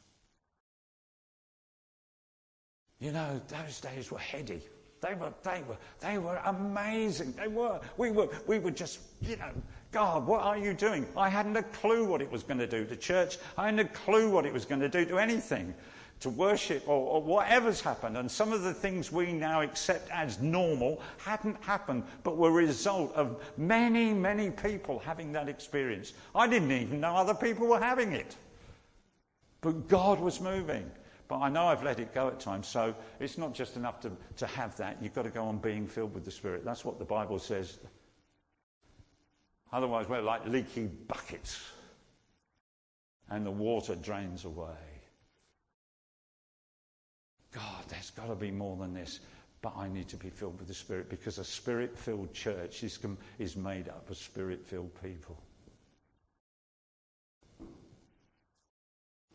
You 2.99 3.11
know, 3.11 3.41
those 3.47 3.81
days 3.81 4.11
were 4.11 4.19
heady. 4.19 4.61
They 5.01 5.13
were, 5.13 5.33
they 5.43 5.61
were, 5.67 5.77
they 5.99 6.17
were 6.17 6.39
amazing. 6.45 7.33
They 7.33 7.49
were. 7.49 7.81
We 7.97 8.11
were, 8.11 8.29
we 8.47 8.59
were 8.59 8.71
just, 8.71 8.99
you 9.21 9.35
know, 9.35 9.51
God, 9.91 10.25
what 10.25 10.41
are 10.41 10.57
you 10.57 10.73
doing? 10.73 11.05
I 11.17 11.27
hadn't 11.29 11.57
a 11.57 11.63
clue 11.63 12.05
what 12.05 12.21
it 12.21 12.31
was 12.31 12.41
going 12.41 12.59
to 12.59 12.67
do 12.67 12.85
to 12.85 12.95
church. 12.95 13.37
I 13.57 13.65
hadn't 13.65 13.81
a 13.81 13.89
clue 13.89 14.29
what 14.29 14.45
it 14.45 14.53
was 14.53 14.63
going 14.63 14.79
to 14.81 14.89
do 14.89 15.05
to 15.05 15.19
anything 15.19 15.73
to 16.23 16.29
worship 16.29 16.87
or, 16.87 16.95
or, 16.95 17.21
whatever's 17.21 17.81
happened. 17.81 18.17
And 18.17 18.31
some 18.31 18.53
of 18.53 18.63
the 18.63 18.73
things 18.73 19.11
we 19.11 19.33
now 19.33 19.61
accept 19.61 20.09
as 20.09 20.41
normal 20.41 21.01
hadn't 21.17 21.61
happened, 21.63 22.03
but 22.23 22.37
were 22.37 22.49
a 22.49 22.53
result 22.53 23.13
of 23.13 23.43
many, 23.57 24.13
many 24.13 24.49
people 24.49 24.99
having 24.99 25.33
that 25.33 25.49
experience. 25.49 26.13
I 26.33 26.47
didn't 26.47 26.71
even 26.71 27.01
know 27.01 27.15
other 27.15 27.33
people 27.33 27.67
were 27.67 27.79
having 27.79 28.13
it. 28.13 28.37
But 29.59 29.89
God 29.89 30.19
was 30.19 30.39
moving. 30.39 30.89
But 31.27 31.39
I 31.39 31.49
know 31.49 31.65
I've 31.65 31.83
let 31.83 31.99
it 31.99 32.13
go 32.13 32.29
at 32.29 32.39
times, 32.39 32.67
so 32.67 32.95
it's 33.19 33.37
not 33.37 33.53
just 33.53 33.75
enough 33.75 33.99
to, 34.01 34.11
to 34.37 34.47
have 34.47 34.77
that. 34.77 34.97
You've 35.01 35.13
got 35.13 35.23
to 35.23 35.29
go 35.29 35.43
on 35.43 35.57
being 35.57 35.87
filled 35.87 36.13
with 36.13 36.23
the 36.23 36.31
Spirit. 36.31 36.63
That's 36.63 36.85
what 36.85 36.99
the 36.99 37.05
Bible 37.05 37.39
says. 37.39 37.79
Otherwise, 39.73 40.07
we're 40.07 40.21
like 40.21 40.45
leaky 40.47 40.85
buckets, 40.85 41.65
and 43.29 43.45
the 43.45 43.51
water 43.51 43.95
drains 43.95 44.45
away. 44.45 44.92
God, 47.53 47.83
there's 47.87 48.09
got 48.09 48.27
to 48.27 48.35
be 48.35 48.51
more 48.51 48.75
than 48.77 48.93
this. 48.93 49.19
But 49.61 49.73
I 49.77 49.87
need 49.87 50.09
to 50.09 50.17
be 50.17 50.29
filled 50.29 50.59
with 50.59 50.67
the 50.67 50.73
Spirit 50.73 51.09
because 51.09 51.37
a 51.37 51.43
Spirit 51.43 51.97
filled 51.97 52.33
church 52.33 52.83
is, 52.83 52.99
is 53.39 53.55
made 53.55 53.87
up 53.87 54.09
of 54.09 54.17
Spirit 54.17 54.65
filled 54.65 54.91
people. 55.01 55.41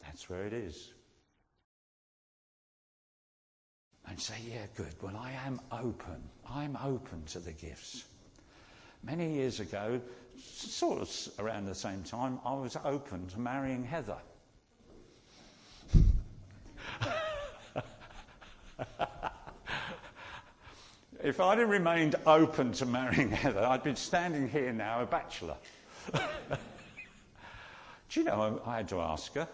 That's 0.03 0.29
where 0.29 0.45
it 0.45 0.53
is. 0.53 0.93
And 4.07 4.21
say, 4.21 4.35
yeah, 4.47 4.67
good. 4.75 4.95
Well, 5.01 5.17
I 5.17 5.33
am 5.47 5.61
open. 5.71 6.23
I'm 6.49 6.77
open 6.83 7.23
to 7.27 7.39
the 7.39 7.53
gifts. 7.53 8.05
Many 9.03 9.35
years 9.35 9.61
ago, 9.61 10.01
sort 10.43 11.01
of 11.01 11.29
around 11.39 11.67
the 11.67 11.75
same 11.75 12.03
time, 12.03 12.39
I 12.45 12.55
was 12.55 12.77
open 12.85 13.27
to 13.29 13.41
marrying 13.41 13.85
Heather. 13.85 14.17
If 21.23 21.41
I'd 21.41 21.59
have 21.59 21.69
remained 21.69 22.17
open 22.27 22.73
to 22.73 22.87
marrying 22.87 23.31
Heather, 23.31 23.65
I'd 23.65 23.83
be 23.83 23.95
standing 23.95 24.49
here 24.49 24.73
now 24.73 25.03
a 25.03 25.07
bachelor. 25.07 25.57
Do 26.13 28.21
you 28.21 28.25
know, 28.25 28.61
I 28.65 28.77
had 28.77 28.89
to 28.89 29.01
ask 29.01 29.35
her. 29.35 29.49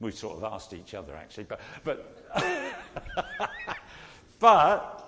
We 0.00 0.12
sort 0.12 0.36
of 0.36 0.44
asked 0.44 0.74
each 0.74 0.94
other 0.94 1.16
actually, 1.16 1.44
but 1.44 1.60
but 1.82 2.34
but 4.38 5.04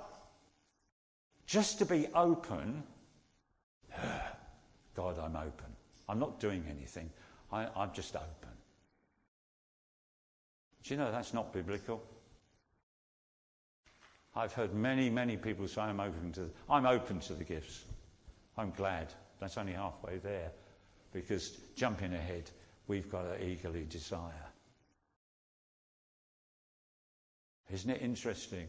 just 1.46 1.78
to 1.78 1.84
be 1.84 2.08
open. 2.14 2.82
God, 4.96 5.18
I'm 5.18 5.36
open. 5.36 5.66
I'm 6.08 6.18
not 6.18 6.40
doing 6.40 6.64
anything. 6.68 7.10
I, 7.52 7.68
I'm 7.76 7.92
just 7.92 8.16
open. 8.16 8.50
Do 10.84 10.94
you 10.94 11.00
know 11.00 11.10
that's 11.12 11.34
not 11.34 11.52
biblical? 11.52 12.02
I've 14.34 14.52
heard 14.52 14.74
many, 14.74 15.10
many 15.10 15.36
people 15.36 15.66
say 15.66 15.82
I'm 15.82 16.00
open 16.00 16.32
to 16.32 16.50
I'm 16.68 16.86
open 16.86 17.20
to 17.20 17.34
the 17.34 17.44
gifts. 17.44 17.84
I'm 18.56 18.70
glad. 18.70 19.12
That's 19.40 19.58
only 19.58 19.72
halfway 19.72 20.18
there. 20.18 20.52
Because 21.12 21.50
jumping 21.76 22.14
ahead, 22.14 22.50
we've 22.86 23.10
got 23.10 23.22
to 23.22 23.44
eagerly 23.44 23.84
desire. 23.88 24.46
Isn't 27.72 27.90
it 27.90 28.02
interesting? 28.02 28.68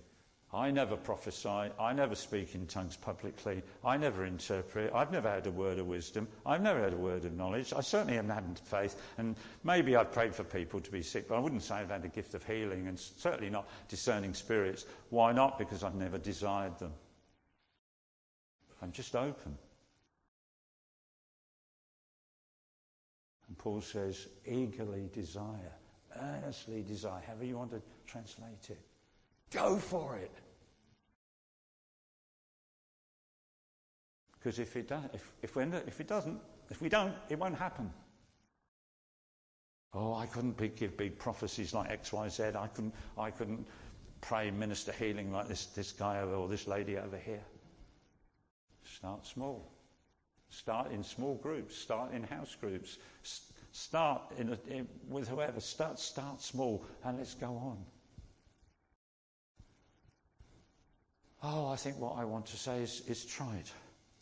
I 0.53 0.69
never 0.69 0.97
prophesy. 0.97 1.71
I 1.79 1.93
never 1.93 2.13
speak 2.13 2.55
in 2.55 2.67
tongues 2.67 2.97
publicly. 2.97 3.63
I 3.85 3.95
never 3.95 4.25
interpret. 4.25 4.91
I've 4.93 5.11
never 5.11 5.29
had 5.29 5.47
a 5.47 5.51
word 5.51 5.79
of 5.79 5.87
wisdom. 5.87 6.27
I've 6.45 6.61
never 6.61 6.83
had 6.83 6.91
a 6.91 6.97
word 6.97 7.23
of 7.23 7.33
knowledge. 7.33 7.71
I 7.71 7.79
certainly 7.79 8.15
haven't 8.15 8.31
had 8.31 8.59
faith. 8.59 9.01
And 9.17 9.37
maybe 9.63 9.95
I've 9.95 10.11
prayed 10.11 10.35
for 10.35 10.43
people 10.43 10.81
to 10.81 10.91
be 10.91 11.03
sick, 11.03 11.29
but 11.29 11.35
I 11.35 11.39
wouldn't 11.39 11.63
say 11.63 11.75
I've 11.75 11.89
had 11.89 12.03
a 12.03 12.09
gift 12.09 12.33
of 12.33 12.45
healing 12.45 12.87
and 12.87 12.99
certainly 12.99 13.49
not 13.49 13.69
discerning 13.87 14.33
spirits. 14.33 14.85
Why 15.09 15.31
not? 15.31 15.57
Because 15.57 15.85
I've 15.85 15.95
never 15.95 16.17
desired 16.17 16.77
them. 16.79 16.91
I'm 18.81 18.91
just 18.91 19.15
open. 19.15 19.57
And 23.47 23.57
Paul 23.57 23.79
says, 23.79 24.27
eagerly 24.45 25.09
desire, 25.13 25.73
earnestly 26.19 26.83
desire, 26.83 27.21
however 27.25 27.45
you 27.45 27.57
want 27.57 27.71
to 27.71 27.81
translate 28.05 28.69
it. 28.69 28.79
Go 29.51 29.77
for 29.77 30.15
it. 30.17 30.31
Because 34.33 34.57
if 34.57 34.75
it, 34.75 34.87
does, 34.87 35.03
if, 35.13 35.33
if, 35.43 35.57
if 35.87 36.01
it 36.01 36.07
doesn't, 36.07 36.39
if 36.69 36.81
we 36.81 36.89
don't, 36.89 37.13
it 37.29 37.37
won't 37.37 37.57
happen. 37.57 37.91
Oh, 39.93 40.15
I 40.15 40.25
couldn't 40.25 40.57
be, 40.57 40.69
give 40.69 40.97
big 40.97 41.19
prophecies 41.19 41.73
like 41.73 41.91
X, 41.91 42.13
Y, 42.13 42.29
Z. 42.29 42.43
I 42.57 42.67
couldn't, 42.67 42.95
I 43.17 43.29
couldn't 43.29 43.67
pray 44.21 44.49
minister 44.49 44.93
healing 44.93 45.31
like 45.31 45.47
this, 45.47 45.65
this 45.67 45.91
guy 45.91 46.21
over 46.21 46.33
or 46.33 46.47
this 46.47 46.65
lady 46.65 46.97
over 46.97 47.17
here. 47.17 47.43
Start 48.83 49.27
small. 49.27 49.69
Start 50.49 50.91
in 50.91 51.03
small 51.03 51.35
groups. 51.35 51.75
Start 51.75 52.13
in 52.13 52.23
house 52.23 52.55
groups. 52.59 52.97
Start 53.73 54.21
in 54.37 54.49
a, 54.49 54.73
in, 54.73 54.87
with 55.09 55.27
whoever. 55.27 55.59
Start, 55.59 55.99
start 55.99 56.41
small 56.41 56.83
and 57.03 57.17
let's 57.17 57.33
go 57.35 57.47
on. 57.47 57.77
Oh, 61.43 61.67
I 61.67 61.75
think 61.75 61.99
what 61.99 62.17
I 62.17 62.25
want 62.25 62.45
to 62.47 62.57
say 62.57 62.81
is, 62.83 63.01
is 63.07 63.25
tried. 63.25 63.69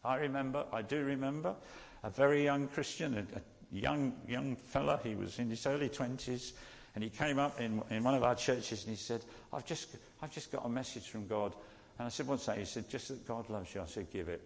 I 0.03 0.15
remember, 0.17 0.65
I 0.71 0.81
do 0.81 1.03
remember, 1.03 1.55
a 2.03 2.09
very 2.09 2.43
young 2.43 2.67
Christian, 2.67 3.17
a, 3.17 3.37
a 3.37 3.41
young, 3.71 4.13
young 4.27 4.55
fella, 4.55 4.99
he 5.03 5.15
was 5.15 5.37
in 5.39 5.49
his 5.49 5.65
early 5.65 5.89
20s, 5.89 6.53
and 6.95 7.03
he 7.03 7.09
came 7.09 7.37
up 7.37 7.59
in, 7.59 7.81
in 7.89 8.03
one 8.03 8.15
of 8.15 8.23
our 8.23 8.35
churches 8.35 8.83
and 8.83 8.95
he 8.95 9.01
said, 9.01 9.21
I've 9.53 9.65
just, 9.65 9.95
I've 10.21 10.31
just 10.31 10.51
got 10.51 10.65
a 10.65 10.69
message 10.69 11.07
from 11.07 11.27
God. 11.27 11.53
And 11.97 12.05
I 12.05 12.09
said, 12.09 12.27
What's 12.27 12.45
that? 12.45 12.57
He 12.57 12.65
said, 12.65 12.89
Just 12.89 13.09
that 13.09 13.27
God 13.27 13.49
loves 13.49 13.75
you. 13.75 13.81
I 13.81 13.85
said, 13.85 14.09
Give 14.11 14.29
it. 14.29 14.41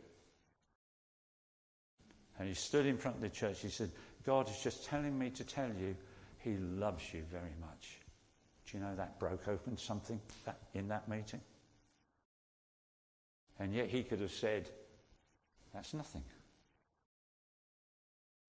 And 2.39 2.47
he 2.47 2.55
stood 2.55 2.85
in 2.85 2.97
front 2.97 3.17
of 3.17 3.21
the 3.21 3.29
church. 3.29 3.59
He 3.61 3.69
said, 3.69 3.91
God 4.25 4.49
is 4.49 4.59
just 4.61 4.85
telling 4.85 5.17
me 5.17 5.29
to 5.31 5.43
tell 5.43 5.69
you 5.69 5.95
he 6.39 6.57
loves 6.57 7.13
you 7.13 7.23
very 7.31 7.53
much. 7.61 7.99
Do 8.65 8.77
you 8.77 8.83
know 8.83 8.95
that 8.95 9.19
broke 9.19 9.47
open 9.47 9.77
something 9.77 10.19
in 10.73 10.87
that 10.89 11.07
meeting? 11.07 11.41
And 13.63 13.73
yet 13.73 13.87
he 13.87 14.03
could 14.03 14.19
have 14.19 14.33
said, 14.33 14.69
That's 15.73 15.93
nothing. 15.93 16.25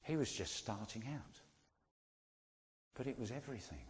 He 0.02 0.16
was 0.16 0.30
just 0.30 0.56
starting 0.56 1.04
out. 1.06 1.40
But 2.94 3.06
it 3.06 3.16
was 3.16 3.30
everything. 3.30 3.86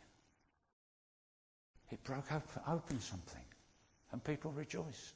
It 1.91 2.05
broke 2.05 2.31
open, 2.31 2.63
open 2.69 3.01
something, 3.01 3.45
and 4.13 4.23
people 4.23 4.51
rejoiced. 4.53 5.15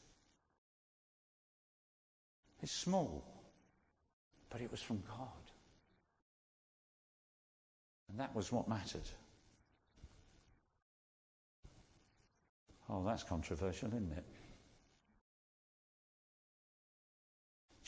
It's 2.63 2.73
small, 2.73 3.23
but 4.49 4.63
it 4.63 4.71
was 4.71 4.81
from 4.81 5.03
God. 5.07 5.29
And 8.09 8.19
that 8.19 8.35
was 8.35 8.51
what 8.51 8.67
mattered. 8.67 9.11
Oh, 12.89 13.05
that's 13.05 13.25
controversial, 13.25 13.89
isn't 13.89 14.13
it? 14.17 14.25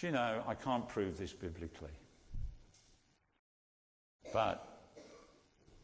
Do 0.01 0.07
you 0.07 0.13
know, 0.15 0.43
I 0.47 0.55
can't 0.55 0.89
prove 0.89 1.19
this 1.19 1.35
biblically. 1.35 1.91
But 4.33 4.67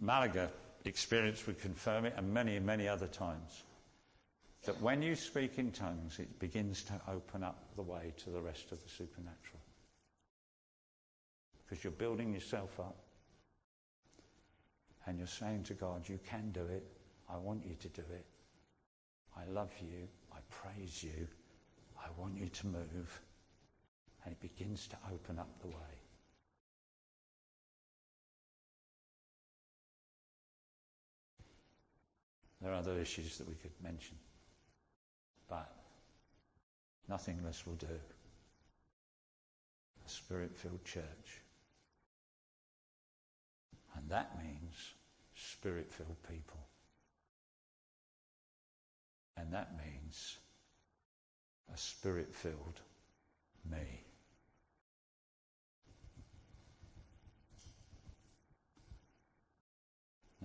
Malaga 0.00 0.50
experience 0.86 1.46
would 1.46 1.60
confirm 1.60 2.06
it, 2.06 2.14
and 2.16 2.32
many, 2.32 2.58
many 2.58 2.88
other 2.88 3.08
times. 3.08 3.64
That 4.64 4.80
when 4.80 5.02
you 5.02 5.16
speak 5.16 5.58
in 5.58 5.70
tongues, 5.70 6.18
it 6.18 6.38
begins 6.38 6.82
to 6.84 6.94
open 7.08 7.42
up 7.42 7.62
the 7.76 7.82
way 7.82 8.14
to 8.24 8.30
the 8.30 8.40
rest 8.40 8.72
of 8.72 8.82
the 8.82 8.88
supernatural. 8.88 9.60
Because 11.64 11.84
you're 11.84 11.90
building 11.90 12.32
yourself 12.32 12.80
up. 12.80 12.96
And 15.04 15.18
you're 15.18 15.26
saying 15.26 15.64
to 15.64 15.74
God, 15.74 16.08
You 16.08 16.18
can 16.26 16.52
do 16.52 16.62
it. 16.62 16.86
I 17.30 17.36
want 17.36 17.66
you 17.66 17.74
to 17.74 17.88
do 17.88 18.02
it. 18.14 18.24
I 19.36 19.44
love 19.50 19.70
you. 19.78 20.08
I 20.32 20.38
praise 20.48 21.02
you. 21.02 21.28
I 21.98 22.08
want 22.18 22.38
you 22.38 22.48
to 22.48 22.66
move 22.66 23.20
and 24.26 24.34
it 24.34 24.40
begins 24.40 24.88
to 24.88 24.96
open 25.14 25.38
up 25.38 25.48
the 25.60 25.68
way. 25.68 25.96
There 32.60 32.72
are 32.72 32.74
other 32.74 32.98
issues 32.98 33.38
that 33.38 33.48
we 33.48 33.54
could 33.54 33.70
mention, 33.80 34.16
but 35.48 35.72
nothing 37.08 37.38
less 37.44 37.64
will 37.64 37.74
do. 37.74 37.86
A 40.04 40.08
spirit 40.08 40.56
filled 40.56 40.84
church. 40.84 41.40
And 43.94 44.08
that 44.08 44.36
means 44.42 44.74
spirit 45.36 45.92
filled 45.92 46.20
people. 46.28 46.66
And 49.36 49.52
that 49.52 49.70
means 49.78 50.38
a 51.72 51.78
spirit 51.78 52.34
filled 52.34 52.80
me. 53.70 54.05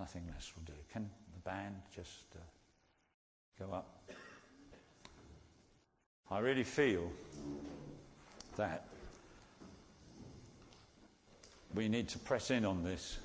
Nothing 0.02 0.24
less 0.34 0.52
will 0.56 0.64
do. 0.64 0.80
Can 0.92 1.08
the 1.32 1.48
band 1.48 1.76
just 1.96 2.26
uh, 2.36 2.40
go 3.64 3.72
up? 3.72 4.02
I 6.32 6.40
really 6.40 6.64
feel 6.64 7.12
that 8.56 8.88
we 11.76 11.88
need 11.88 12.08
to 12.10 12.18
press 12.18 12.50
in 12.50 12.66
on 12.66 12.84
this. 12.84 13.20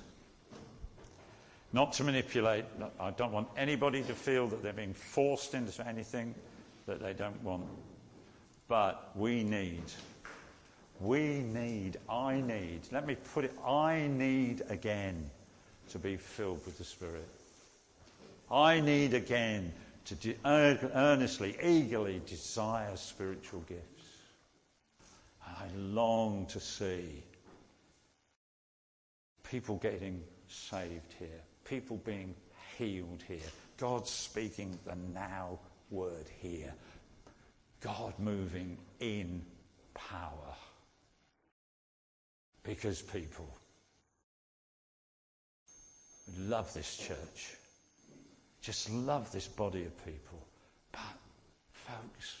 Not 1.73 1.93
to 1.93 2.03
manipulate. 2.03 2.65
I 2.99 3.09
don't 3.09 3.31
want 3.31 3.47
anybody 3.57 4.03
to 4.03 4.13
feel 4.13 4.45
that 4.49 4.61
they're 4.61 4.71
being 4.71 4.93
forced 4.93 5.55
into 5.55 5.87
anything 5.87 6.35
that 6.85 7.01
they 7.01 7.13
don't 7.13 7.41
want. 7.41 7.65
But 8.67 9.13
we 9.15 9.41
need, 9.41 9.81
we 10.99 11.39
need, 11.39 11.97
I 12.07 12.39
need, 12.39 12.81
let 12.91 13.07
me 13.07 13.15
put 13.33 13.45
it, 13.45 13.57
I 13.65 14.05
need 14.05 14.61
again 14.69 15.31
to 15.89 15.99
be 15.99 16.17
filled 16.17 16.65
with 16.65 16.77
the 16.77 16.83
Spirit. 16.83 17.27
I 18.51 18.79
need 18.79 19.13
again 19.13 19.73
to 20.05 20.15
de- 20.15 20.35
earnestly, 20.45 21.57
eagerly 21.61 22.21
desire 22.25 22.95
spiritual 22.95 23.61
gifts. 23.67 23.83
I 25.45 25.67
long 25.75 26.45
to 26.47 26.59
see 26.59 27.23
people 29.43 29.77
getting 29.77 30.23
saved 30.47 31.13
here, 31.19 31.41
people 31.65 31.97
being 31.97 32.35
healed 32.77 33.23
here, 33.27 33.39
God 33.77 34.07
speaking 34.07 34.77
the 34.85 34.95
now 35.13 35.59
word 35.89 36.25
here, 36.41 36.73
God 37.81 38.13
moving 38.17 38.77
in 38.99 39.41
power. 39.93 40.55
Because 42.63 43.01
people 43.01 43.49
love 46.37 46.73
this 46.73 46.97
church, 46.97 47.55
just 48.61 48.89
love 48.91 49.31
this 49.31 49.47
body 49.47 49.83
of 49.85 50.05
people. 50.05 50.45
But, 50.91 51.01
folks, 51.71 52.37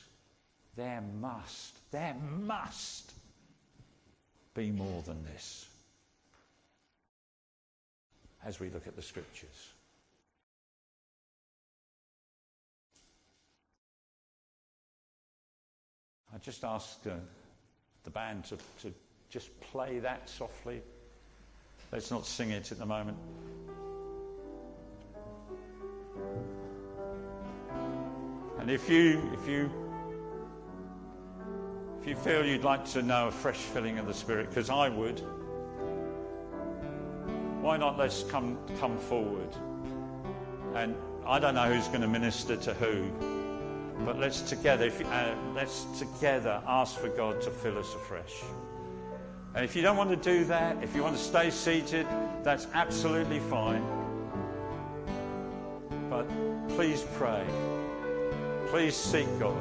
there 0.75 1.03
must, 1.19 1.91
there 1.91 2.15
must 2.45 3.11
be 4.53 4.71
more 4.71 5.01
than 5.03 5.23
this 5.25 5.67
as 8.45 8.59
we 8.59 8.69
look 8.69 8.87
at 8.87 8.95
the 8.95 9.01
scriptures. 9.01 9.69
I 16.33 16.37
just 16.39 16.63
ask 16.63 16.99
uh, 17.07 17.11
the 18.03 18.09
band 18.09 18.45
to, 18.45 18.57
to 18.83 18.93
just 19.29 19.59
play 19.59 19.99
that 19.99 20.29
softly. 20.29 20.81
Let's 21.91 22.11
not 22.11 22.25
sing 22.25 22.51
it 22.51 22.71
at 22.71 22.77
the 22.77 22.85
moment. 22.85 23.17
And 28.59 28.71
if 28.71 28.89
you, 28.89 29.31
if 29.33 29.47
you, 29.47 29.71
if 32.01 32.07
you 32.07 32.15
feel 32.15 32.45
you'd 32.45 32.63
like 32.63 32.85
to 32.91 33.01
know 33.01 33.27
a 33.27 33.31
fresh 33.31 33.57
filling 33.57 33.97
of 33.97 34.07
the 34.07 34.13
Spirit, 34.13 34.49
because 34.49 34.69
I 34.69 34.89
would, 34.89 35.21
why 37.61 37.77
not 37.77 37.97
let's 37.97 38.23
come, 38.23 38.57
come 38.79 38.97
forward? 38.97 39.55
And 40.75 40.95
I 41.25 41.39
don't 41.39 41.55
know 41.55 41.73
who's 41.73 41.87
going 41.87 42.01
to 42.01 42.07
minister 42.07 42.57
to 42.57 42.73
who, 42.73 43.09
but 44.05 44.19
let's 44.19 44.41
together, 44.41 44.87
you, 44.87 45.05
uh, 45.05 45.35
let's 45.55 45.85
together 45.97 46.61
ask 46.67 46.97
for 46.97 47.09
God 47.09 47.41
to 47.41 47.49
fill 47.49 47.77
us 47.77 47.93
afresh. 47.95 48.43
And 49.55 49.63
if 49.63 49.75
you 49.75 49.81
don't 49.81 49.97
want 49.97 50.09
to 50.09 50.15
do 50.15 50.45
that, 50.45 50.83
if 50.83 50.95
you 50.95 51.03
want 51.03 51.17
to 51.17 51.23
stay 51.23 51.49
seated, 51.49 52.05
that's 52.43 52.67
absolutely 52.73 53.39
fine. 53.39 53.96
Please 56.77 57.03
pray. 57.15 57.43
Please 58.67 58.95
seek 58.95 59.27
God. 59.39 59.57